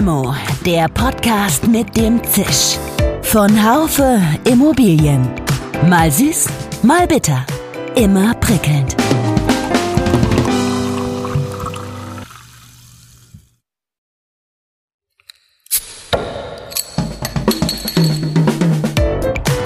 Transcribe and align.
Limo, 0.00 0.34
der 0.64 0.88
Podcast 0.88 1.68
mit 1.68 1.94
dem 1.94 2.24
Zisch. 2.24 2.78
Von 3.20 3.50
Haufe 3.62 4.18
Immobilien. 4.50 5.28
Mal 5.90 6.10
süß, 6.10 6.46
mal 6.82 7.06
bitter. 7.06 7.44
Immer 7.96 8.32
prickelnd. 8.36 8.96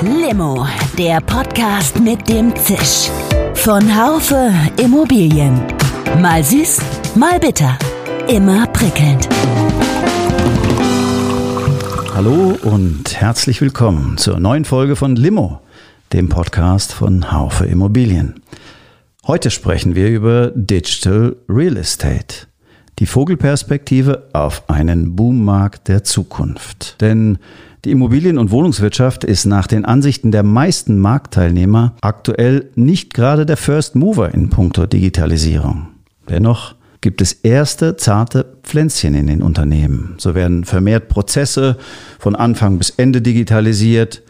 Limo, 0.02 0.66
der 0.98 1.20
Podcast 1.20 2.00
mit 2.00 2.28
dem 2.28 2.52
Zisch. 2.56 3.08
Von 3.54 3.84
Haufe 3.96 4.52
Immobilien. 4.82 5.62
Mal 6.20 6.42
süß, 6.42 6.78
mal 7.14 7.38
bitter. 7.38 7.78
Immer 8.26 8.66
prickelnd. 8.68 9.28
Hallo 12.14 12.56
und 12.62 13.20
herzlich 13.20 13.60
willkommen 13.60 14.18
zur 14.18 14.38
neuen 14.38 14.64
Folge 14.64 14.94
von 14.94 15.16
Limo, 15.16 15.58
dem 16.12 16.28
Podcast 16.28 16.92
von 16.92 17.32
Haufe 17.32 17.64
Immobilien. 17.64 18.40
Heute 19.26 19.50
sprechen 19.50 19.96
wir 19.96 20.10
über 20.10 20.52
Digital 20.54 21.34
Real 21.48 21.76
Estate, 21.76 22.46
die 23.00 23.06
Vogelperspektive 23.06 24.28
auf 24.32 24.70
einen 24.70 25.16
Boommarkt 25.16 25.88
der 25.88 26.04
Zukunft. 26.04 27.00
Denn 27.00 27.38
die 27.84 27.90
Immobilien- 27.90 28.38
und 28.38 28.52
Wohnungswirtschaft 28.52 29.24
ist 29.24 29.44
nach 29.44 29.66
den 29.66 29.84
Ansichten 29.84 30.30
der 30.30 30.44
meisten 30.44 31.00
Marktteilnehmer 31.00 31.96
aktuell 32.00 32.70
nicht 32.76 33.12
gerade 33.12 33.44
der 33.44 33.56
First 33.56 33.96
Mover 33.96 34.32
in 34.32 34.50
puncto 34.50 34.86
Digitalisierung. 34.86 35.88
Dennoch 36.28 36.76
gibt 37.04 37.20
es 37.20 37.34
erste 37.34 37.98
zarte 37.98 38.56
Pflänzchen 38.62 39.14
in 39.14 39.26
den 39.26 39.42
Unternehmen. 39.42 40.14
So 40.16 40.34
werden 40.34 40.64
vermehrt 40.64 41.08
Prozesse 41.08 41.76
von 42.18 42.34
Anfang 42.34 42.78
bis 42.78 42.88
Ende 42.88 43.20
digitalisiert 43.20 44.22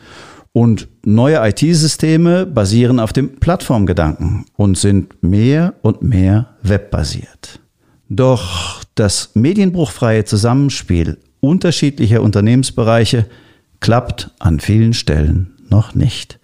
und 0.53 0.89
neue 1.05 1.37
IT-Systeme 1.49 2.47
basieren 2.47 2.99
auf 2.99 3.13
dem 3.13 3.37
Plattformgedanken 3.37 4.47
und 4.57 4.77
sind 4.77 5.23
mehr 5.23 5.75
und 5.83 6.03
mehr 6.03 6.49
webbasiert. 6.63 7.61
Doch 8.09 8.83
das 8.97 9.31
medienbruchfreie 9.35 10.25
Zusammenspiel 10.25 11.19
unterschiedlicher 11.39 12.23
Unternehmensbereiche 12.23 13.27
klappt 13.79 14.33
an 14.41 14.59
vielen 14.59 14.95
Stellen 14.95 15.55
noch 15.71 15.95
nicht. 15.95 16.41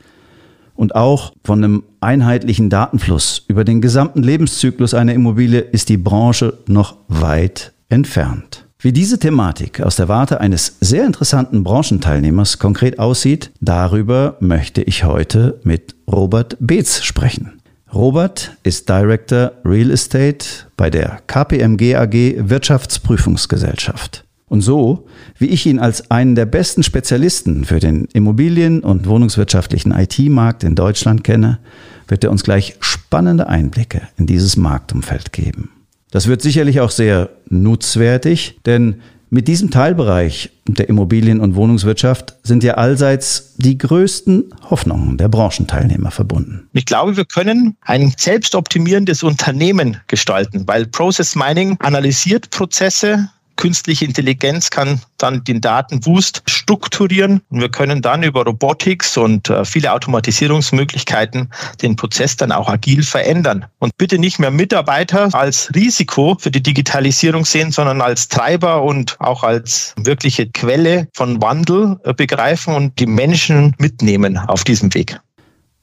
Und 0.80 0.94
auch 0.94 1.34
von 1.44 1.62
einem 1.62 1.82
einheitlichen 2.00 2.70
Datenfluss 2.70 3.44
über 3.48 3.64
den 3.64 3.82
gesamten 3.82 4.22
Lebenszyklus 4.22 4.94
einer 4.94 5.12
Immobilie 5.12 5.60
ist 5.60 5.90
die 5.90 5.98
Branche 5.98 6.54
noch 6.68 6.96
weit 7.06 7.74
entfernt. 7.90 8.66
Wie 8.78 8.90
diese 8.90 9.18
Thematik 9.18 9.82
aus 9.82 9.96
der 9.96 10.08
Warte 10.08 10.40
eines 10.40 10.78
sehr 10.80 11.04
interessanten 11.04 11.64
Branchenteilnehmers 11.64 12.58
konkret 12.58 12.98
aussieht, 12.98 13.50
darüber 13.60 14.38
möchte 14.40 14.80
ich 14.80 15.04
heute 15.04 15.60
mit 15.64 15.96
Robert 16.10 16.56
Beetz 16.60 17.02
sprechen. 17.02 17.60
Robert 17.92 18.56
ist 18.62 18.88
Director 18.88 19.52
Real 19.66 19.90
Estate 19.90 20.46
bei 20.78 20.88
der 20.88 21.20
KPMG 21.26 21.96
AG 21.96 22.48
Wirtschaftsprüfungsgesellschaft. 22.48 24.24
Und 24.50 24.62
so, 24.62 25.06
wie 25.38 25.46
ich 25.46 25.64
ihn 25.64 25.78
als 25.78 26.10
einen 26.10 26.34
der 26.34 26.44
besten 26.44 26.82
Spezialisten 26.82 27.64
für 27.64 27.78
den 27.78 28.06
Immobilien- 28.06 28.80
und 28.80 29.06
wohnungswirtschaftlichen 29.06 29.92
IT-Markt 29.92 30.64
in 30.64 30.74
Deutschland 30.74 31.22
kenne, 31.22 31.60
wird 32.08 32.24
er 32.24 32.32
uns 32.32 32.42
gleich 32.42 32.74
spannende 32.80 33.46
Einblicke 33.46 34.02
in 34.16 34.26
dieses 34.26 34.56
Marktumfeld 34.56 35.32
geben. 35.32 35.70
Das 36.10 36.26
wird 36.26 36.42
sicherlich 36.42 36.80
auch 36.80 36.90
sehr 36.90 37.30
nutzwertig, 37.48 38.58
denn 38.66 38.96
mit 39.32 39.46
diesem 39.46 39.70
Teilbereich 39.70 40.50
der 40.66 40.88
Immobilien- 40.88 41.38
und 41.38 41.54
Wohnungswirtschaft 41.54 42.34
sind 42.42 42.64
ja 42.64 42.74
allseits 42.74 43.54
die 43.58 43.78
größten 43.78 44.52
Hoffnungen 44.68 45.16
der 45.16 45.28
Branchenteilnehmer 45.28 46.10
verbunden. 46.10 46.68
Ich 46.72 46.86
glaube, 46.86 47.16
wir 47.16 47.24
können 47.24 47.76
ein 47.82 48.12
selbstoptimierendes 48.16 49.22
Unternehmen 49.22 49.98
gestalten, 50.08 50.66
weil 50.66 50.86
Process 50.86 51.36
Mining 51.36 51.76
analysiert 51.78 52.50
Prozesse, 52.50 53.30
künstliche 53.60 54.06
Intelligenz 54.06 54.70
kann 54.70 55.00
dann 55.18 55.44
den 55.44 55.60
Datenwust 55.60 56.42
strukturieren 56.48 57.42
und 57.50 57.60
wir 57.60 57.68
können 57.68 58.02
dann 58.02 58.22
über 58.22 58.44
Robotics 58.44 59.16
und 59.16 59.50
äh, 59.50 59.64
viele 59.64 59.92
Automatisierungsmöglichkeiten 59.92 61.50
den 61.82 61.94
Prozess 61.94 62.36
dann 62.36 62.50
auch 62.52 62.68
agil 62.68 63.02
verändern. 63.02 63.66
Und 63.78 63.96
bitte 63.98 64.18
nicht 64.18 64.38
mehr 64.38 64.50
Mitarbeiter 64.50 65.28
als 65.32 65.70
Risiko 65.74 66.36
für 66.40 66.50
die 66.50 66.62
Digitalisierung 66.62 67.44
sehen, 67.44 67.70
sondern 67.70 68.00
als 68.00 68.28
Treiber 68.28 68.82
und 68.82 69.20
auch 69.20 69.44
als 69.44 69.94
wirkliche 69.98 70.48
Quelle 70.48 71.08
von 71.14 71.40
Wandel 71.42 71.98
äh, 72.04 72.14
begreifen 72.14 72.74
und 72.74 72.98
die 72.98 73.06
Menschen 73.06 73.74
mitnehmen 73.78 74.38
auf 74.38 74.64
diesem 74.64 74.92
Weg. 74.94 75.20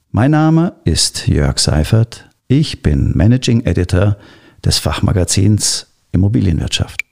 Mein 0.10 0.32
Name 0.32 0.74
ist 0.84 1.28
Jörg 1.28 1.60
Seifert. 1.60 2.28
Ich 2.48 2.82
bin 2.82 3.12
Managing 3.16 3.66
Editor 3.66 4.18
des 4.66 4.80
Fachmagazins 4.80 5.88
Immobilienwirtschaft. 6.12 7.07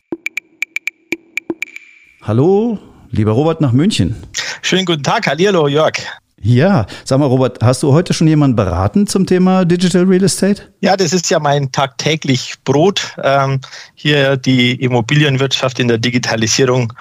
Hallo, 2.28 2.80
lieber 3.12 3.34
Robert 3.34 3.62
nach 3.62 3.72
München. 3.72 4.16
Schönen 4.64 4.88
guten 4.88 5.04
Tag, 5.04 5.28
hallo 5.28 5.68
Jörg. 5.68 5.94
Ja, 6.42 6.88
sag 7.04 7.20
mal, 7.20 7.28
Robert, 7.28 7.60
hast 7.62 7.84
du 7.84 7.94
heute 7.94 8.16
schon 8.16 8.28
jemanden 8.28 8.56
beraten 8.56 9.06
zum 9.06 9.28
Thema 9.28 9.64
Digital 9.64 10.06
Real 10.06 10.24
Estate? 10.24 10.64
Ja, 10.82 10.98
das 10.98 11.14
ist 11.14 11.30
ja 11.30 11.40
mein 11.40 11.72
tagtäglich 11.72 12.56
Brot, 12.64 13.14
ähm, 13.22 13.62
hier 13.94 14.38
die 14.38 14.72
Immobilienwirtschaft 14.74 15.78
in 15.80 15.88
der 15.88 16.00
Digitalisierung 16.00 16.94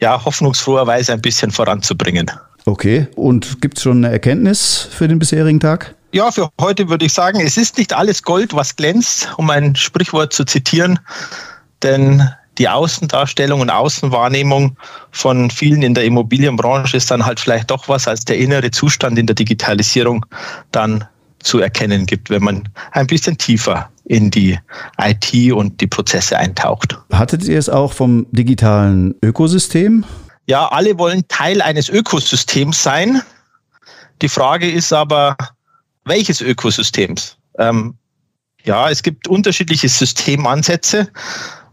ja 0.00 0.24
hoffnungsfroherweise 0.24 1.12
ein 1.12 1.20
bisschen 1.20 1.52
voranzubringen. 1.52 2.28
Okay, 2.64 3.06
und 3.14 3.60
gibt 3.60 3.78
es 3.78 3.84
schon 3.84 4.04
eine 4.04 4.12
Erkenntnis 4.12 4.88
für 4.90 5.06
den 5.06 5.20
bisherigen 5.20 5.60
Tag? 5.60 5.94
Ja, 6.10 6.32
für 6.32 6.48
heute 6.60 6.88
würde 6.88 7.06
ich 7.06 7.12
sagen, 7.12 7.40
es 7.40 7.56
ist 7.56 7.78
nicht 7.78 7.92
alles 7.92 8.20
Gold, 8.24 8.52
was 8.52 8.74
glänzt, 8.74 9.28
um 9.36 9.48
ein 9.48 9.76
Sprichwort 9.76 10.32
zu 10.32 10.44
zitieren, 10.44 10.98
denn 11.84 12.28
die 12.58 12.68
Außendarstellung 12.68 13.60
und 13.60 13.70
Außenwahrnehmung 13.70 14.76
von 15.10 15.50
vielen 15.50 15.82
in 15.82 15.94
der 15.94 16.04
Immobilienbranche 16.04 16.96
ist 16.96 17.10
dann 17.10 17.26
halt 17.26 17.40
vielleicht 17.40 17.70
doch 17.70 17.88
was 17.88 18.08
als 18.08 18.24
der 18.24 18.38
innere 18.38 18.70
Zustand 18.70 19.18
in 19.18 19.26
der 19.26 19.34
Digitalisierung 19.34 20.24
dann 20.72 21.04
zu 21.40 21.60
erkennen 21.60 22.06
gibt, 22.06 22.30
wenn 22.30 22.42
man 22.42 22.68
ein 22.92 23.06
bisschen 23.06 23.38
tiefer 23.38 23.90
in 24.04 24.30
die 24.30 24.58
IT 24.98 25.52
und 25.52 25.80
die 25.80 25.86
Prozesse 25.86 26.36
eintaucht. 26.38 26.98
Hattet 27.12 27.44
ihr 27.44 27.58
es 27.58 27.68
auch 27.68 27.92
vom 27.92 28.26
digitalen 28.30 29.14
Ökosystem? 29.22 30.04
Ja, 30.46 30.68
alle 30.68 30.98
wollen 30.98 31.26
Teil 31.28 31.60
eines 31.60 31.88
Ökosystems 31.88 32.82
sein. 32.82 33.20
Die 34.22 34.28
Frage 34.28 34.70
ist 34.70 34.92
aber, 34.92 35.36
welches 36.04 36.40
Ökosystems? 36.40 37.36
Ähm, 37.58 37.94
ja, 38.64 38.90
es 38.90 39.02
gibt 39.02 39.28
unterschiedliche 39.28 39.88
Systemansätze 39.88 41.08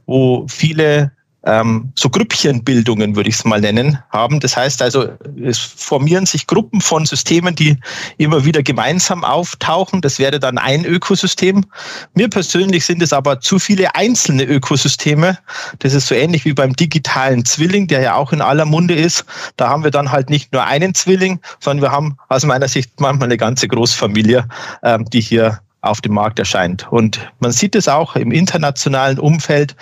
wo 0.05 0.45
viele 0.47 1.11
ähm, 1.45 1.91
so 1.95 2.09
Grüppchenbildungen, 2.09 3.15
würde 3.15 3.29
ich 3.29 3.35
es 3.35 3.45
mal 3.45 3.59
nennen, 3.59 3.99
haben. 4.11 4.39
Das 4.39 4.55
heißt 4.55 4.81
also, 4.81 5.09
es 5.43 5.59
formieren 5.59 6.25
sich 6.25 6.47
Gruppen 6.47 6.79
von 6.79 7.05
Systemen, 7.05 7.55
die 7.55 7.77
immer 8.17 8.45
wieder 8.45 8.63
gemeinsam 8.63 9.23
auftauchen. 9.23 10.01
Das 10.01 10.19
wäre 10.19 10.39
dann 10.39 10.57
ein 10.57 10.85
Ökosystem. 10.85 11.65
Mir 12.13 12.29
persönlich 12.29 12.85
sind 12.85 13.01
es 13.01 13.11
aber 13.11 13.41
zu 13.41 13.59
viele 13.59 13.93
einzelne 13.95 14.43
Ökosysteme. 14.43 15.37
Das 15.79 15.93
ist 15.93 16.07
so 16.07 16.15
ähnlich 16.15 16.45
wie 16.45 16.53
beim 16.53 16.73
digitalen 16.73 17.43
Zwilling, 17.43 17.87
der 17.87 18.01
ja 18.01 18.15
auch 18.15 18.31
in 18.31 18.41
aller 18.41 18.65
Munde 18.65 18.95
ist. 18.95 19.25
Da 19.57 19.69
haben 19.69 19.83
wir 19.83 19.91
dann 19.91 20.11
halt 20.11 20.29
nicht 20.29 20.53
nur 20.53 20.63
einen 20.63 20.93
Zwilling, 20.93 21.39
sondern 21.59 21.83
wir 21.83 21.91
haben 21.91 22.17
aus 22.29 22.45
meiner 22.45 22.69
Sicht 22.69 22.99
manchmal 22.99 23.27
eine 23.27 23.37
ganze 23.37 23.67
Großfamilie, 23.67 24.47
ähm, 24.83 25.05
die 25.11 25.21
hier 25.21 25.59
auf 25.83 26.01
dem 26.01 26.13
Markt 26.13 26.39
erscheint. 26.39 26.91
Und 26.91 27.19
man 27.39 27.51
sieht 27.51 27.75
es 27.75 27.87
auch 27.87 28.15
im 28.15 28.31
internationalen 28.31 29.19
Umfeld, 29.19 29.75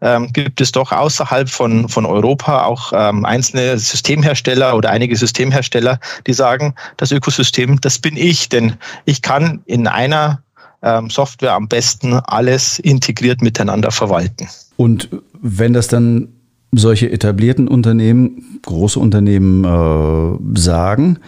ähm, 0.00 0.32
gibt 0.32 0.60
es 0.60 0.72
doch 0.72 0.90
außerhalb 0.90 1.48
von, 1.48 1.88
von 1.88 2.04
Europa 2.04 2.64
auch 2.64 2.92
ähm, 2.94 3.24
einzelne 3.24 3.78
Systemhersteller 3.78 4.76
oder 4.76 4.90
einige 4.90 5.16
Systemhersteller, 5.16 6.00
die 6.26 6.32
sagen, 6.32 6.74
das 6.96 7.12
Ökosystem, 7.12 7.80
das 7.80 7.98
bin 7.98 8.16
ich, 8.16 8.48
denn 8.48 8.74
ich 9.04 9.22
kann 9.22 9.62
in 9.66 9.86
einer 9.86 10.42
ähm, 10.82 11.08
Software 11.08 11.52
am 11.52 11.68
besten 11.68 12.14
alles 12.14 12.80
integriert 12.80 13.42
miteinander 13.42 13.92
verwalten. 13.92 14.48
Und 14.76 15.08
wenn 15.40 15.72
das 15.72 15.86
dann 15.86 16.28
solche 16.72 17.10
etablierten 17.12 17.68
Unternehmen, 17.68 18.58
große 18.62 18.98
Unternehmen 18.98 19.64
äh, 19.64 20.58
sagen, 20.58 21.18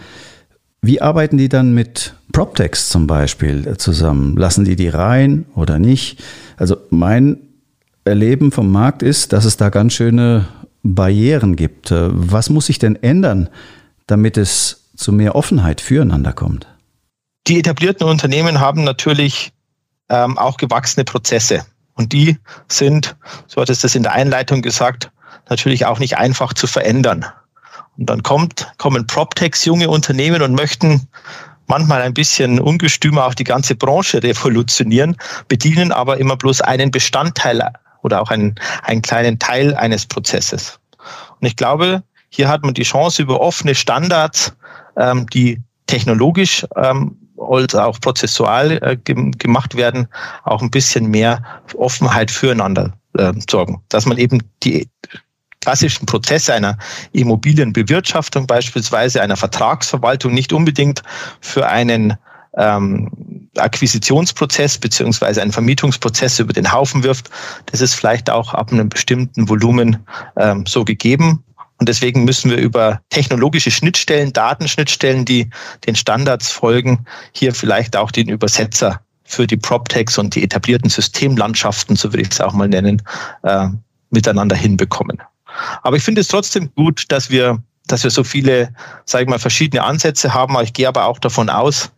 wie 0.81 1.01
arbeiten 1.01 1.37
die 1.37 1.49
dann 1.49 1.73
mit 1.73 2.15
PropTechs 2.35 2.89
zum 2.89 3.07
Beispiel 3.07 3.65
äh, 3.65 3.77
zusammen? 3.77 4.35
Lassen 4.35 4.65
die 4.65 4.75
die 4.75 4.89
rein 4.89 5.45
oder 5.55 5.79
nicht? 5.79 6.21
Also 6.57 6.75
mein 6.89 7.37
Erleben 8.03 8.51
vom 8.51 8.73
Markt 8.73 9.03
ist, 9.03 9.31
dass 9.31 9.45
es 9.45 9.55
da 9.55 9.69
ganz 9.69 9.93
schöne 9.93 10.45
Barrieren 10.83 11.55
gibt. 11.55 11.91
Äh, 11.91 12.09
was 12.11 12.49
muss 12.49 12.65
sich 12.65 12.77
denn 12.77 13.01
ändern, 13.01 13.49
damit 14.05 14.35
es 14.35 14.89
zu 14.97 15.13
mehr 15.13 15.33
Offenheit 15.33 15.79
füreinander 15.79 16.33
kommt? 16.33 16.67
Die 17.47 17.57
etablierten 17.57 18.05
Unternehmen 18.05 18.59
haben 18.59 18.83
natürlich 18.83 19.53
ähm, 20.09 20.37
auch 20.37 20.57
gewachsene 20.57 21.05
Prozesse. 21.05 21.65
Und 21.93 22.11
die 22.11 22.37
sind, 22.67 23.15
so 23.47 23.61
hat 23.61 23.69
es 23.69 23.79
das 23.79 23.95
in 23.95 24.03
der 24.03 24.11
Einleitung 24.11 24.61
gesagt, 24.61 25.09
natürlich 25.49 25.85
auch 25.85 25.99
nicht 25.99 26.17
einfach 26.17 26.53
zu 26.53 26.67
verändern. 26.67 27.23
Und 27.97 28.09
dann 28.09 28.23
kommt, 28.23 28.73
kommen 28.77 29.07
PropTechs, 29.07 29.63
junge 29.63 29.89
Unternehmen 29.89 30.41
und 30.41 30.53
möchten 30.53 31.07
manchmal 31.67 32.01
ein 32.01 32.13
bisschen 32.13 32.59
ungestümer 32.59 33.25
auch 33.25 33.33
die 33.33 33.43
ganze 33.43 33.75
Branche 33.75 34.21
revolutionieren, 34.21 35.17
bedienen 35.47 35.91
aber 35.91 36.17
immer 36.17 36.37
bloß 36.37 36.61
einen 36.61 36.91
Bestandteil 36.91 37.61
oder 38.01 38.21
auch 38.21 38.29
einen, 38.29 38.55
einen 38.83 39.01
kleinen 39.01 39.39
Teil 39.39 39.75
eines 39.75 40.05
Prozesses. 40.05 40.79
Und 41.39 41.47
ich 41.47 41.55
glaube, 41.55 42.03
hier 42.29 42.49
hat 42.49 42.63
man 42.63 42.73
die 42.73 42.83
Chance 42.83 43.21
über 43.21 43.39
offene 43.39 43.75
Standards, 43.75 44.55
ähm, 44.97 45.27
die 45.27 45.61
technologisch 45.87 46.65
ähm, 46.75 47.17
als 47.37 47.75
auch 47.75 47.99
prozessual 47.99 48.79
äh, 48.81 48.97
gemacht 48.97 49.75
werden, 49.75 50.07
auch 50.43 50.61
ein 50.61 50.71
bisschen 50.71 51.07
mehr 51.09 51.43
Offenheit 51.75 52.31
füreinander 52.31 52.93
äh, 53.17 53.33
sorgen. 53.49 53.81
Dass 53.89 54.05
man 54.05 54.17
eben 54.17 54.41
die 54.63 54.87
klassischen 55.65 56.05
Prozesse 56.05 56.53
einer 56.53 56.77
Immobilienbewirtschaftung 57.11 58.45
beispielsweise, 58.45 59.21
einer 59.21 59.35
Vertragsverwaltung 59.35 60.31
nicht 60.31 60.53
unbedingt 60.53 61.01
für 61.41 61.67
einen 61.67 62.17
ähm, 62.55 63.09
Akquisitionsprozess 63.57 64.77
beziehungsweise 64.77 65.41
einen 65.41 65.51
Vermietungsprozess 65.51 66.39
über 66.39 66.53
den 66.53 66.71
Haufen 66.71 67.03
wirft. 67.03 67.31
Das 67.65 67.81
ist 67.81 67.95
vielleicht 67.95 68.29
auch 68.29 68.53
ab 68.53 68.71
einem 68.71 68.89
bestimmten 68.89 69.49
Volumen 69.49 70.05
ähm, 70.37 70.65
so 70.67 70.85
gegeben. 70.85 71.43
Und 71.79 71.89
deswegen 71.89 72.25
müssen 72.25 72.51
wir 72.51 72.57
über 72.57 73.01
technologische 73.09 73.71
Schnittstellen, 73.71 74.31
Datenschnittstellen, 74.33 75.25
die 75.25 75.49
den 75.87 75.95
Standards 75.95 76.51
folgen, 76.51 77.05
hier 77.33 77.55
vielleicht 77.55 77.97
auch 77.97 78.11
den 78.11 78.29
Übersetzer 78.29 79.01
für 79.23 79.47
die 79.47 79.57
PropTechs 79.57 80.19
und 80.19 80.35
die 80.35 80.43
etablierten 80.43 80.91
Systemlandschaften, 80.91 81.95
so 81.95 82.13
würde 82.13 82.21
ich 82.21 82.31
es 82.31 82.39
auch 82.39 82.53
mal 82.53 82.69
nennen, 82.69 83.01
äh, 83.41 83.67
miteinander 84.11 84.55
hinbekommen. 84.55 85.21
Aber 85.83 85.97
ich 85.97 86.03
finde 86.03 86.21
es 86.21 86.27
trotzdem 86.27 86.69
gut, 86.75 87.05
dass 87.09 87.29
wir, 87.29 87.61
dass 87.87 88.03
wir 88.03 88.11
so 88.11 88.23
viele, 88.23 88.69
sage 89.05 89.23
ich 89.23 89.29
mal, 89.29 89.39
verschiedene 89.39 89.83
Ansätze 89.83 90.33
haben. 90.33 90.55
Ich 90.63 90.73
gehe 90.73 90.87
aber 90.87 91.05
auch 91.05 91.19
davon 91.19 91.49
aus, 91.49 91.91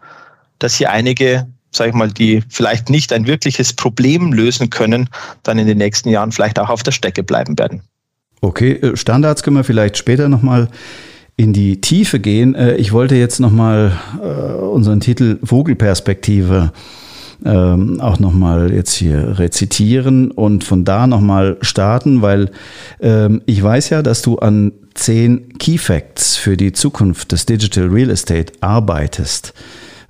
dass 0.60 0.76
hier 0.76 0.92
einige, 0.92 1.48
sage 1.72 1.90
ich 1.90 1.96
mal, 1.96 2.12
die 2.12 2.44
vielleicht 2.50 2.90
nicht 2.90 3.14
ein 3.14 3.28
wirkliches 3.28 3.74
Problem 3.74 4.34
lösen 4.34 4.70
können, 4.70 5.10
dann 5.44 5.60
in 5.60 5.68
den 5.68 5.78
nächsten 5.78 6.10
Jahren 6.10 6.32
vielleicht 6.32 6.60
auch 6.60 6.70
auf 6.70 6.84
der 6.84 6.92
Strecke 6.92 7.24
bleiben 7.24 7.58
werden. 7.58 7.82
Okay, 8.42 8.74
äh, 8.74 8.96
Standards 8.96 9.44
können 9.44 9.56
wir 9.56 9.64
vielleicht 9.64 9.98
später 9.98 10.30
nochmal 10.30 10.70
in 11.38 11.54
die 11.54 11.82
Tiefe 11.82 12.20
gehen. 12.20 12.56
Äh, 12.56 12.76
ich 12.76 12.92
wollte 12.92 13.16
jetzt 13.16 13.40
nochmal 13.40 13.98
äh, 14.22 14.26
unseren 14.26 15.00
Titel 15.00 15.40
Vogelperspektive 15.44 16.72
ähm, 17.46 18.00
auch 18.02 18.20
nochmal 18.20 18.74
jetzt 18.74 18.94
hier 18.94 19.40
rezitieren 19.40 20.32
und 20.32 20.64
von 20.64 20.86
da 20.86 21.08
nochmal 21.08 21.58
starten, 21.62 22.22
weil 22.22 22.52
ähm, 23.00 23.42
ich 23.46 23.62
weiß 23.62 23.90
ja, 23.90 24.02
dass 24.02 24.22
du 24.22 24.40
an 24.40 24.72
zehn 24.94 25.58
Key 25.58 25.78
Facts 25.78 26.36
für 26.36 26.58
die 26.58 26.72
Zukunft 26.72 27.32
des 27.32 27.46
Digital 27.46 27.88
Real 27.88 28.10
Estate 28.10 28.54
arbeitest. 28.62 29.54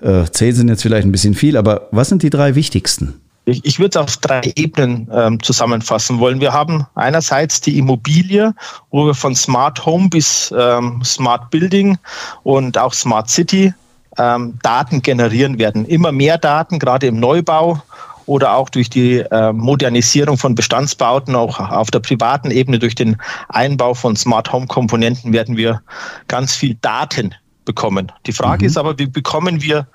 Äh, 0.01 0.25
zehn 0.31 0.53
sind 0.53 0.69
jetzt 0.69 0.83
vielleicht 0.83 1.05
ein 1.05 1.11
bisschen 1.11 1.33
viel, 1.33 1.57
aber 1.57 1.89
was 1.91 2.09
sind 2.09 2.23
die 2.23 2.29
drei 2.29 2.55
wichtigsten? 2.55 3.19
Ich, 3.45 3.63
ich 3.63 3.79
würde 3.79 3.91
es 3.91 3.95
auf 3.97 4.17
drei 4.17 4.41
Ebenen 4.55 5.09
ähm, 5.11 5.41
zusammenfassen 5.41 6.19
wollen. 6.19 6.41
Wir 6.41 6.51
haben 6.51 6.85
einerseits 6.95 7.61
die 7.61 7.77
Immobilie, 7.77 8.53
wo 8.91 9.05
wir 9.05 9.13
von 9.13 9.35
Smart 9.35 9.85
Home 9.85 10.09
bis 10.09 10.53
ähm, 10.57 11.01
Smart 11.03 11.49
Building 11.49 11.97
und 12.43 12.77
auch 12.77 12.93
Smart 12.93 13.29
City 13.29 13.73
ähm, 14.17 14.57
Daten 14.61 15.01
generieren 15.01 15.57
werden. 15.59 15.85
Immer 15.85 16.11
mehr 16.11 16.37
Daten, 16.37 16.79
gerade 16.79 17.07
im 17.07 17.19
Neubau 17.19 17.81
oder 18.25 18.53
auch 18.53 18.69
durch 18.69 18.89
die 18.89 19.19
äh, 19.19 19.53
Modernisierung 19.53 20.37
von 20.37 20.53
Bestandsbauten, 20.53 21.35
auch 21.35 21.59
auf 21.59 21.91
der 21.91 21.99
privaten 21.99 22.51
Ebene 22.51 22.77
durch 22.77 22.95
den 22.95 23.17
Einbau 23.49 23.93
von 23.93 24.15
Smart 24.15 24.51
Home 24.51 24.67
Komponenten 24.67 25.33
werden 25.33 25.55
wir 25.55 25.81
ganz 26.27 26.53
viel 26.53 26.75
Daten 26.81 27.33
bekommen. 27.65 28.11
Die 28.25 28.33
Frage 28.33 28.65
mhm. 28.65 28.67
ist 28.67 28.77
aber, 28.77 28.99
wie 28.99 29.07
bekommen 29.07 29.61
wir 29.61 29.87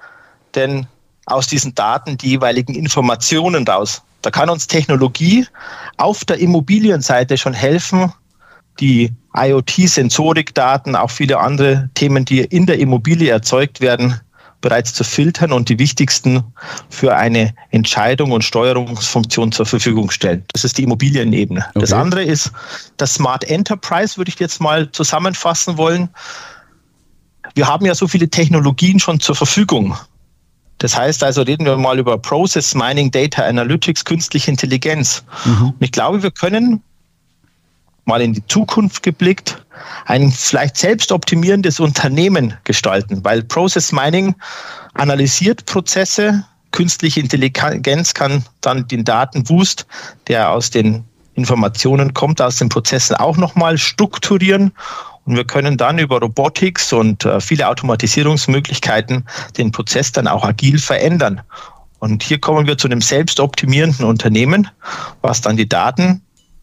denn 0.54 0.86
aus 1.26 1.46
diesen 1.46 1.74
Daten 1.74 2.16
die 2.16 2.30
jeweiligen 2.30 2.74
Informationen 2.74 3.66
raus. 3.66 4.02
Da 4.22 4.30
kann 4.30 4.50
uns 4.50 4.66
Technologie 4.66 5.46
auf 5.96 6.24
der 6.24 6.38
Immobilienseite 6.38 7.36
schon 7.36 7.54
helfen, 7.54 8.12
die 8.80 9.12
IoT-Sensorikdaten, 9.34 10.96
auch 10.96 11.10
viele 11.10 11.38
andere 11.38 11.90
Themen, 11.94 12.24
die 12.24 12.40
in 12.40 12.66
der 12.66 12.78
Immobilie 12.78 13.30
erzeugt 13.30 13.80
werden, 13.80 14.20
bereits 14.60 14.94
zu 14.94 15.04
filtern 15.04 15.52
und 15.52 15.68
die 15.68 15.78
wichtigsten 15.78 16.44
für 16.88 17.16
eine 17.16 17.52
Entscheidung 17.70 18.30
und 18.30 18.44
Steuerungsfunktion 18.44 19.52
zur 19.52 19.66
Verfügung 19.66 20.10
stellen. 20.10 20.44
Das 20.52 20.64
ist 20.64 20.78
die 20.78 20.84
Immobilienebene. 20.84 21.66
Okay. 21.70 21.80
Das 21.80 21.92
andere 21.92 22.22
ist 22.22 22.52
das 22.96 23.14
Smart 23.14 23.44
Enterprise, 23.44 24.16
würde 24.16 24.30
ich 24.30 24.38
jetzt 24.38 24.60
mal 24.60 24.90
zusammenfassen 24.92 25.76
wollen. 25.76 26.08
Wir 27.54 27.66
haben 27.66 27.84
ja 27.84 27.94
so 27.94 28.06
viele 28.06 28.30
Technologien 28.30 29.00
schon 29.00 29.18
zur 29.20 29.34
Verfügung. 29.34 29.96
Das 30.78 30.96
heißt 30.96 31.22
also, 31.22 31.42
reden 31.42 31.64
wir 31.64 31.76
mal 31.76 31.98
über 31.98 32.16
Process 32.18 32.74
Mining, 32.74 33.10
Data 33.10 33.42
Analytics, 33.42 34.04
künstliche 34.04 34.50
Intelligenz. 34.50 35.24
Mhm. 35.44 35.70
Und 35.70 35.76
ich 35.80 35.92
glaube, 35.92 36.22
wir 36.22 36.30
können 36.30 36.82
mal 38.04 38.20
in 38.20 38.32
die 38.32 38.46
Zukunft 38.46 39.02
geblickt 39.02 39.64
ein 40.06 40.30
vielleicht 40.30 40.76
selbstoptimierendes 40.76 41.80
Unternehmen 41.80 42.54
gestalten, 42.64 43.24
weil 43.24 43.42
Process 43.42 43.92
Mining 43.92 44.34
analysiert 44.94 45.66
Prozesse, 45.66 46.44
künstliche 46.70 47.20
Intelligenz 47.20 48.14
kann 48.14 48.44
dann 48.60 48.86
den 48.88 49.04
Datenwust, 49.04 49.86
der 50.28 50.50
aus 50.50 50.70
den 50.70 51.04
Informationen 51.34 52.14
kommt, 52.14 52.40
aus 52.40 52.56
den 52.56 52.68
Prozessen 52.68 53.16
auch 53.16 53.36
nochmal 53.36 53.78
strukturieren 53.78 54.72
und 55.24 55.36
wir 55.36 55.44
können 55.44 55.76
dann 55.76 55.98
über 55.98 56.20
Robotics 56.20 56.92
und 56.92 57.24
äh, 57.24 57.40
viele 57.40 57.68
Automatisierungsmöglichkeiten 57.68 59.24
den 59.56 59.70
Prozess 59.70 60.12
dann 60.12 60.26
auch 60.26 60.44
agil 60.44 60.78
verändern. 60.78 61.40
Und 62.00 62.24
hier 62.24 62.40
kommen 62.40 62.66
wir 62.66 62.76
zu 62.76 62.88
einem 62.88 63.00
selbstoptimierenden 63.00 64.04
Unternehmen, 64.04 64.68
was 65.20 65.40
dann 65.40 65.56
die 65.56 65.68
Daten 65.68 66.22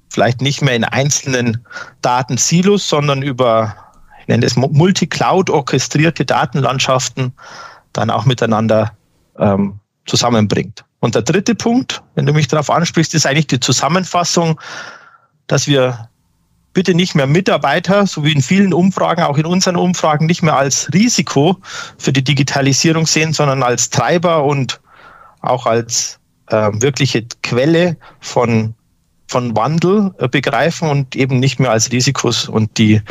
vielleicht 0.09 0.41
nicht 0.41 0.61
mehr 0.61 0.75
in 0.75 0.83
einzelnen 0.83 1.65
Datensilos, 2.01 2.87
sondern 2.87 3.21
über, 3.21 3.75
ich 4.21 4.27
nenne 4.27 4.45
es 4.45 4.55
Multicloud 4.55 5.49
orchestrierte 5.49 6.25
Datenlandschaften 6.25 7.33
dann 7.93 8.09
auch 8.09 8.25
miteinander 8.25 8.91
ähm, 9.37 9.79
zusammenbringt. 10.05 10.83
Und 10.99 11.15
der 11.15 11.21
dritte 11.21 11.55
Punkt, 11.55 12.01
wenn 12.15 12.25
du 12.25 12.33
mich 12.33 12.47
darauf 12.47 12.69
ansprichst, 12.69 13.13
ist 13.13 13.25
eigentlich 13.25 13.47
die 13.47 13.59
Zusammenfassung, 13.59 14.59
dass 15.47 15.67
wir 15.67 16.09
bitte 16.73 16.93
nicht 16.93 17.15
mehr 17.15 17.27
Mitarbeiter, 17.27 18.05
so 18.05 18.23
wie 18.23 18.31
in 18.31 18.41
vielen 18.41 18.73
Umfragen, 18.73 19.23
auch 19.23 19.37
in 19.37 19.45
unseren 19.45 19.75
Umfragen, 19.75 20.25
nicht 20.25 20.43
mehr 20.43 20.57
als 20.57 20.91
Risiko 20.93 21.57
für 21.97 22.13
die 22.13 22.23
Digitalisierung 22.23 23.05
sehen, 23.05 23.33
sondern 23.33 23.63
als 23.63 23.89
Treiber 23.89 24.43
und 24.43 24.79
auch 25.41 25.65
als 25.65 26.19
äh, 26.47 26.69
wirkliche 26.73 27.25
Quelle 27.43 27.97
von, 28.19 28.75
von 29.29 29.55
Wandel 29.55 30.11
äh, 30.17 30.27
begreifen 30.27 30.89
und 30.89 31.15
eben 31.15 31.39
nicht 31.39 31.59
mehr 31.59 31.71
als 31.71 31.91
Risikos 31.91 32.49
und 32.49 32.77
die, 32.77 33.01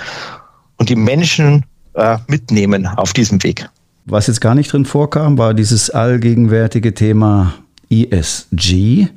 und 0.76 0.88
die 0.88 0.96
Menschen 0.96 1.64
äh, 1.94 2.18
mitnehmen 2.26 2.87
auf 2.87 3.12
diesem 3.12 3.42
Weg. 3.42 3.68
Was 4.04 4.26
jetzt 4.26 4.40
gar 4.40 4.54
nicht 4.54 4.72
drin 4.72 4.84
vorkam, 4.84 5.38
war 5.38 5.54
dieses 5.54 5.90
allgegenwärtige 5.90 6.94
Thema 6.94 7.54
ESG. 7.90 9.08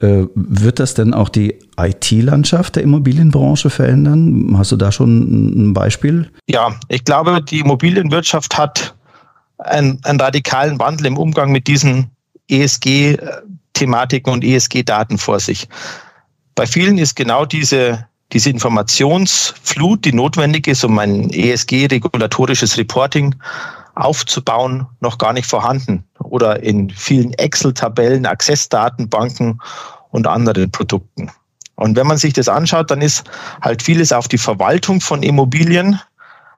Äh, 0.00 0.26
wird 0.34 0.80
das 0.80 0.94
denn 0.94 1.14
auch 1.14 1.28
die 1.28 1.58
IT-Landschaft 1.78 2.76
der 2.76 2.82
Immobilienbranche 2.82 3.70
verändern? 3.70 4.54
Hast 4.58 4.72
du 4.72 4.76
da 4.76 4.90
schon 4.90 5.68
ein 5.68 5.74
Beispiel? 5.74 6.30
Ja, 6.48 6.74
ich 6.88 7.04
glaube, 7.04 7.40
die 7.42 7.60
Immobilienwirtschaft 7.60 8.58
hat 8.58 8.94
einen, 9.58 10.00
einen 10.02 10.20
radikalen 10.20 10.78
Wandel 10.80 11.06
im 11.06 11.18
Umgang 11.18 11.52
mit 11.52 11.68
diesen 11.68 12.10
ESG-Thematiken 12.48 14.32
und 14.32 14.42
ESG-Daten 14.42 15.18
vor 15.18 15.38
sich. 15.38 15.68
Bei 16.54 16.66
vielen 16.66 16.98
ist 16.98 17.16
genau 17.16 17.44
diese, 17.44 18.06
diese 18.32 18.50
Informationsflut, 18.50 20.04
die 20.04 20.12
notwendig 20.12 20.66
ist, 20.66 20.84
um 20.84 20.98
ein 20.98 21.30
ESG-regulatorisches 21.30 22.76
Reporting 22.76 23.34
aufzubauen, 23.94 24.86
noch 25.00 25.18
gar 25.18 25.32
nicht 25.32 25.46
vorhanden 25.46 26.04
oder 26.18 26.62
in 26.62 26.90
vielen 26.90 27.34
Excel-Tabellen, 27.34 28.26
Access-Datenbanken 28.26 29.60
und 30.10 30.26
anderen 30.26 30.70
Produkten. 30.70 31.30
Und 31.74 31.96
wenn 31.96 32.06
man 32.06 32.16
sich 32.16 32.32
das 32.32 32.48
anschaut, 32.48 32.90
dann 32.90 33.02
ist 33.02 33.24
halt 33.60 33.82
vieles 33.82 34.12
auf 34.12 34.28
die 34.28 34.38
Verwaltung 34.38 35.00
von 35.00 35.22
Immobilien 35.22 36.00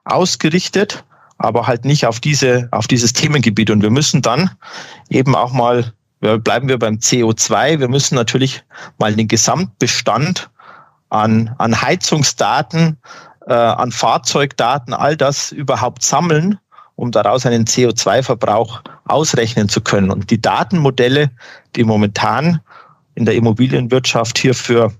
ausgerichtet, 0.03 1.03
aber 1.37 1.67
halt 1.67 1.83
nicht 1.83 2.05
auf 2.05 2.19
diese, 2.19 2.67
auf 2.71 2.87
dieses 2.87 3.13
Themengebiet. 3.13 3.69
Und 3.69 3.81
wir 3.81 3.89
müssen 3.89 4.21
dann 4.21 4.51
eben 5.09 5.35
auch 5.35 5.51
mal, 5.51 5.93
bleiben 6.19 6.67
wir 6.67 6.79
beim 6.79 6.95
CO2, 6.95 7.79
wir 7.79 7.87
müssen 7.87 8.15
natürlich 8.15 8.63
mal 8.97 9.13
den 9.13 9.27
Gesamtbestand 9.27 10.49
an, 11.09 11.53
an 11.57 11.81
Heizungsdaten, 11.81 12.97
äh, 13.47 13.53
an 13.53 13.91
Fahrzeugdaten, 13.91 14.93
all 14.93 15.17
das 15.17 15.51
überhaupt 15.51 16.03
sammeln 16.03 16.59
um 16.95 17.11
daraus 17.11 17.45
einen 17.45 17.65
CO2-Verbrauch 17.65 18.81
ausrechnen 19.05 19.69
zu 19.69 19.81
können. 19.81 20.09
Und 20.11 20.31
die 20.31 20.41
Datenmodelle, 20.41 21.31
die 21.75 21.83
momentan 21.83 22.61
in 23.15 23.25
der 23.25 23.35
Immobilienwirtschaft 23.35 24.37
hierfür 24.37 24.93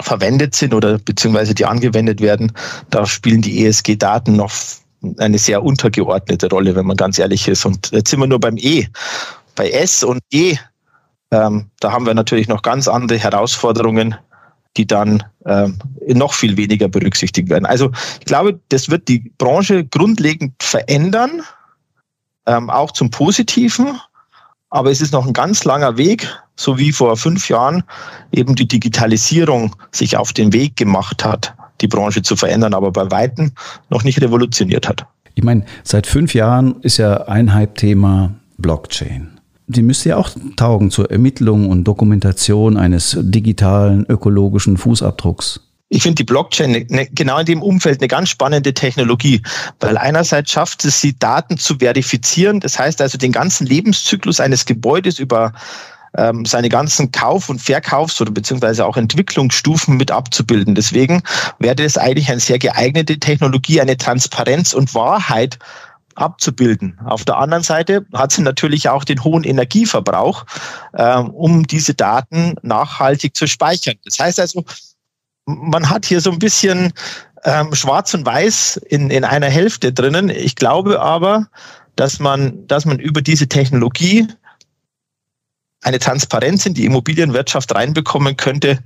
verwendet 0.00 0.54
sind 0.54 0.74
oder 0.74 0.98
beziehungsweise 0.98 1.54
die 1.54 1.66
angewendet 1.66 2.20
werden, 2.20 2.52
da 2.90 3.06
spielen 3.06 3.42
die 3.42 3.64
ESG-Daten 3.64 4.36
noch 4.36 4.52
eine 5.18 5.38
sehr 5.38 5.62
untergeordnete 5.62 6.48
Rolle, 6.48 6.74
wenn 6.74 6.86
man 6.86 6.96
ganz 6.96 7.18
ehrlich 7.18 7.48
ist. 7.48 7.64
Und 7.64 7.90
jetzt 7.90 8.10
sind 8.10 8.20
wir 8.20 8.26
nur 8.26 8.40
beim 8.40 8.56
E. 8.58 8.86
Bei 9.60 9.68
S 9.72 10.02
und 10.02 10.22
E, 10.32 10.56
ähm, 11.30 11.66
da 11.80 11.92
haben 11.92 12.06
wir 12.06 12.14
natürlich 12.14 12.48
noch 12.48 12.62
ganz 12.62 12.88
andere 12.88 13.18
Herausforderungen, 13.18 14.14
die 14.78 14.86
dann 14.86 15.22
ähm, 15.44 15.78
noch 16.06 16.32
viel 16.32 16.56
weniger 16.56 16.88
berücksichtigt 16.88 17.50
werden. 17.50 17.66
Also 17.66 17.90
ich 18.20 18.24
glaube, 18.24 18.58
das 18.70 18.88
wird 18.88 19.06
die 19.08 19.30
Branche 19.36 19.84
grundlegend 19.84 20.54
verändern, 20.62 21.42
ähm, 22.46 22.70
auch 22.70 22.92
zum 22.92 23.10
Positiven. 23.10 24.00
Aber 24.70 24.90
es 24.90 25.02
ist 25.02 25.12
noch 25.12 25.26
ein 25.26 25.34
ganz 25.34 25.66
langer 25.66 25.98
Weg, 25.98 26.26
so 26.56 26.78
wie 26.78 26.90
vor 26.90 27.18
fünf 27.18 27.50
Jahren 27.50 27.84
eben 28.32 28.54
die 28.54 28.66
Digitalisierung 28.66 29.76
sich 29.92 30.16
auf 30.16 30.32
den 30.32 30.54
Weg 30.54 30.76
gemacht 30.76 31.22
hat, 31.22 31.52
die 31.82 31.86
Branche 31.86 32.22
zu 32.22 32.34
verändern, 32.34 32.72
aber 32.72 32.92
bei 32.92 33.10
Weitem 33.10 33.52
noch 33.90 34.04
nicht 34.04 34.22
revolutioniert 34.22 34.88
hat. 34.88 35.04
Ich 35.34 35.44
meine, 35.44 35.66
seit 35.84 36.06
fünf 36.06 36.32
Jahren 36.32 36.80
ist 36.80 36.96
ja 36.96 37.24
ein 37.24 37.52
Hype-Thema 37.52 38.36
Blockchain. 38.56 39.39
Die 39.72 39.82
müsste 39.82 40.08
ja 40.08 40.16
auch 40.16 40.30
taugen 40.56 40.90
zur 40.90 41.12
Ermittlung 41.12 41.68
und 41.68 41.84
Dokumentation 41.84 42.76
eines 42.76 43.16
digitalen 43.20 44.04
ökologischen 44.08 44.76
Fußabdrucks. 44.76 45.60
Ich 45.90 46.02
finde 46.02 46.16
die 46.16 46.24
Blockchain 46.24 46.72
ne, 46.72 46.86
ne, 46.88 47.08
genau 47.12 47.38
in 47.38 47.46
dem 47.46 47.62
Umfeld 47.62 48.00
eine 48.00 48.08
ganz 48.08 48.30
spannende 48.30 48.74
Technologie, 48.74 49.42
weil 49.78 49.96
einerseits 49.96 50.50
schafft 50.50 50.84
es 50.84 51.00
sie, 51.00 51.16
Daten 51.16 51.56
zu 51.56 51.76
verifizieren. 51.76 52.58
Das 52.58 52.80
heißt 52.80 53.00
also 53.00 53.16
den 53.16 53.30
ganzen 53.30 53.66
Lebenszyklus 53.66 54.40
eines 54.40 54.66
Gebäudes 54.66 55.20
über 55.20 55.52
ähm, 56.16 56.44
seine 56.46 56.68
ganzen 56.68 57.12
Kauf- 57.12 57.48
und 57.48 57.60
Verkaufs- 57.60 58.20
oder 58.20 58.32
beziehungsweise 58.32 58.84
auch 58.84 58.96
Entwicklungsstufen 58.96 59.96
mit 59.96 60.10
abzubilden. 60.10 60.74
Deswegen 60.74 61.22
wäre 61.60 61.82
es 61.84 61.96
eigentlich 61.96 62.28
eine 62.28 62.40
sehr 62.40 62.58
geeignete 62.58 63.20
Technologie, 63.20 63.80
eine 63.80 63.96
Transparenz 63.96 64.72
und 64.72 64.94
Wahrheit 64.94 65.58
abzubilden. 66.14 66.98
Auf 67.04 67.24
der 67.24 67.38
anderen 67.38 67.62
Seite 67.62 68.04
hat 68.12 68.32
sie 68.32 68.42
natürlich 68.42 68.88
auch 68.88 69.04
den 69.04 69.22
hohen 69.22 69.44
Energieverbrauch, 69.44 70.44
ähm, 70.94 71.30
um 71.30 71.66
diese 71.66 71.94
Daten 71.94 72.54
nachhaltig 72.62 73.36
zu 73.36 73.46
speichern. 73.46 73.96
Das 74.04 74.18
heißt 74.18 74.40
also, 74.40 74.64
man 75.46 75.88
hat 75.88 76.06
hier 76.06 76.20
so 76.20 76.30
ein 76.30 76.38
bisschen 76.38 76.92
ähm, 77.44 77.74
Schwarz 77.74 78.14
und 78.14 78.26
Weiß 78.26 78.76
in, 78.76 79.10
in 79.10 79.24
einer 79.24 79.48
Hälfte 79.48 79.92
drinnen. 79.92 80.28
Ich 80.28 80.56
glaube 80.56 81.00
aber, 81.00 81.48
dass 81.96 82.18
man, 82.18 82.66
dass 82.66 82.84
man 82.84 82.98
über 82.98 83.22
diese 83.22 83.48
Technologie 83.48 84.26
eine 85.82 85.98
Transparenz 85.98 86.66
in 86.66 86.74
die 86.74 86.84
Immobilienwirtschaft 86.84 87.74
reinbekommen 87.74 88.36
könnte, 88.36 88.78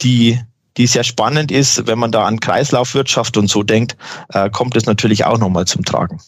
die, 0.00 0.40
die 0.76 0.86
sehr 0.86 1.04
spannend 1.04 1.52
ist. 1.52 1.86
Wenn 1.86 1.98
man 1.98 2.12
da 2.12 2.24
an 2.24 2.40
Kreislaufwirtschaft 2.40 3.36
und 3.36 3.48
so 3.48 3.62
denkt, 3.62 3.96
äh, 4.30 4.50
kommt 4.50 4.76
es 4.76 4.86
natürlich 4.86 5.24
auch 5.24 5.38
nochmal 5.38 5.66
zum 5.66 5.84
Tragen. 5.84 6.20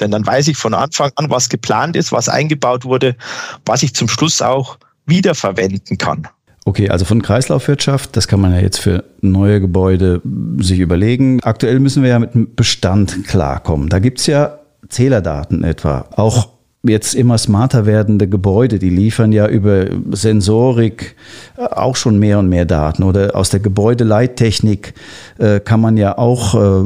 Denn 0.00 0.10
dann 0.10 0.26
weiß 0.26 0.48
ich 0.48 0.56
von 0.56 0.74
Anfang 0.74 1.10
an, 1.16 1.30
was 1.30 1.48
geplant 1.48 1.96
ist, 1.96 2.12
was 2.12 2.28
eingebaut 2.28 2.84
wurde, 2.84 3.16
was 3.64 3.82
ich 3.82 3.94
zum 3.94 4.08
Schluss 4.08 4.42
auch 4.42 4.78
wiederverwenden 5.06 5.98
kann. 5.98 6.28
Okay, 6.64 6.90
also 6.90 7.06
von 7.06 7.22
Kreislaufwirtschaft, 7.22 8.14
das 8.14 8.28
kann 8.28 8.40
man 8.40 8.52
ja 8.52 8.60
jetzt 8.60 8.78
für 8.78 9.04
neue 9.22 9.60
Gebäude 9.60 10.20
sich 10.58 10.80
überlegen. 10.80 11.42
Aktuell 11.42 11.80
müssen 11.80 12.02
wir 12.02 12.10
ja 12.10 12.18
mit 12.18 12.34
dem 12.34 12.54
Bestand 12.54 13.26
klarkommen. 13.26 13.88
Da 13.88 14.00
gibt's 14.00 14.26
ja 14.26 14.58
Zählerdaten 14.88 15.64
etwa. 15.64 16.06
Auch 16.10 16.57
jetzt 16.82 17.14
immer 17.14 17.38
smarter 17.38 17.86
werdende 17.86 18.28
Gebäude, 18.28 18.78
die 18.78 18.90
liefern 18.90 19.32
ja 19.32 19.48
über 19.48 19.86
Sensorik 20.10 21.16
äh, 21.56 21.64
auch 21.64 21.96
schon 21.96 22.18
mehr 22.18 22.38
und 22.38 22.48
mehr 22.48 22.64
Daten. 22.64 23.02
Oder 23.02 23.34
aus 23.34 23.50
der 23.50 23.60
Gebäudeleittechnik 23.60 24.94
äh, 25.38 25.60
kann 25.60 25.80
man 25.80 25.96
ja 25.96 26.16
auch 26.18 26.54
äh, 26.54 26.84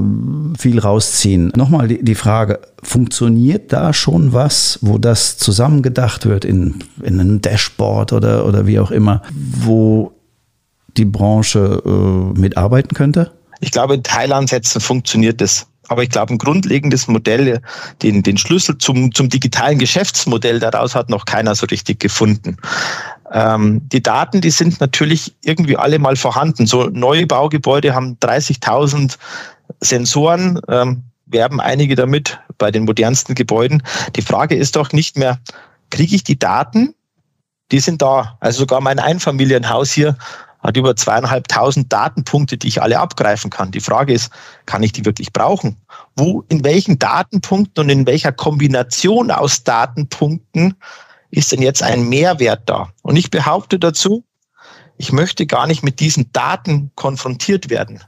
viel 0.58 0.78
rausziehen. 0.78 1.52
Nochmal 1.56 1.88
die, 1.88 2.02
die 2.02 2.14
Frage, 2.14 2.60
funktioniert 2.82 3.72
da 3.72 3.92
schon 3.92 4.32
was, 4.32 4.78
wo 4.82 4.98
das 4.98 5.38
zusammengedacht 5.38 6.26
wird 6.26 6.44
in, 6.44 6.82
in 7.02 7.20
einem 7.20 7.40
Dashboard 7.40 8.12
oder, 8.12 8.46
oder 8.46 8.66
wie 8.66 8.78
auch 8.78 8.90
immer, 8.90 9.22
wo 9.32 10.12
die 10.96 11.04
Branche 11.04 11.82
äh, 11.84 12.38
mitarbeiten 12.38 12.94
könnte? 12.94 13.32
Ich 13.60 13.70
glaube, 13.70 13.94
in 13.94 14.02
Teilansätzen 14.02 14.80
funktioniert 14.80 15.40
das. 15.40 15.66
Aber 15.92 16.02
ich 16.02 16.08
glaube, 16.08 16.32
ein 16.32 16.38
grundlegendes 16.38 17.06
Modell, 17.06 17.60
den, 18.00 18.22
den 18.22 18.38
Schlüssel 18.38 18.78
zum, 18.78 19.14
zum 19.14 19.28
digitalen 19.28 19.78
Geschäftsmodell 19.78 20.58
daraus 20.58 20.94
hat 20.94 21.10
noch 21.10 21.26
keiner 21.26 21.54
so 21.54 21.66
richtig 21.66 22.00
gefunden. 22.00 22.56
Ähm, 23.30 23.86
die 23.90 24.02
Daten, 24.02 24.40
die 24.40 24.48
sind 24.48 24.80
natürlich 24.80 25.34
irgendwie 25.44 25.76
alle 25.76 25.98
mal 25.98 26.16
vorhanden. 26.16 26.66
So 26.66 26.84
neue 26.84 27.26
Baugebäude 27.26 27.94
haben 27.94 28.16
30.000 28.22 29.18
Sensoren, 29.80 30.60
ähm, 30.68 31.02
werben 31.26 31.60
einige 31.60 31.94
damit 31.94 32.40
bei 32.56 32.70
den 32.70 32.86
modernsten 32.86 33.34
Gebäuden. 33.34 33.82
Die 34.16 34.22
Frage 34.22 34.54
ist 34.54 34.76
doch 34.76 34.92
nicht 34.92 35.18
mehr, 35.18 35.40
kriege 35.90 36.16
ich 36.16 36.24
die 36.24 36.38
Daten? 36.38 36.94
Die 37.70 37.80
sind 37.80 38.00
da. 38.00 38.38
Also 38.40 38.60
sogar 38.60 38.80
mein 38.80 38.98
Einfamilienhaus 38.98 39.92
hier 39.92 40.16
hat 40.62 40.76
über 40.76 40.94
zweieinhalbtausend 40.94 41.92
Datenpunkte, 41.92 42.56
die 42.56 42.68
ich 42.68 42.80
alle 42.80 43.00
abgreifen 43.00 43.50
kann. 43.50 43.72
Die 43.72 43.80
Frage 43.80 44.12
ist, 44.12 44.30
kann 44.64 44.82
ich 44.82 44.92
die 44.92 45.04
wirklich 45.04 45.32
brauchen? 45.32 45.76
Wo, 46.16 46.44
in 46.48 46.64
welchen 46.64 46.98
Datenpunkten 46.98 47.84
und 47.84 47.90
in 47.90 48.06
welcher 48.06 48.32
Kombination 48.32 49.30
aus 49.30 49.64
Datenpunkten 49.64 50.74
ist 51.30 51.52
denn 51.52 51.62
jetzt 51.62 51.82
ein 51.82 52.08
Mehrwert 52.08 52.62
da? 52.66 52.90
Und 53.02 53.16
ich 53.16 53.30
behaupte 53.30 53.78
dazu, 53.78 54.24
ich 54.98 55.12
möchte 55.12 55.46
gar 55.46 55.66
nicht 55.66 55.82
mit 55.82 55.98
diesen 55.98 56.30
Daten 56.32 56.92
konfrontiert 56.94 57.70
werden. 57.70 58.00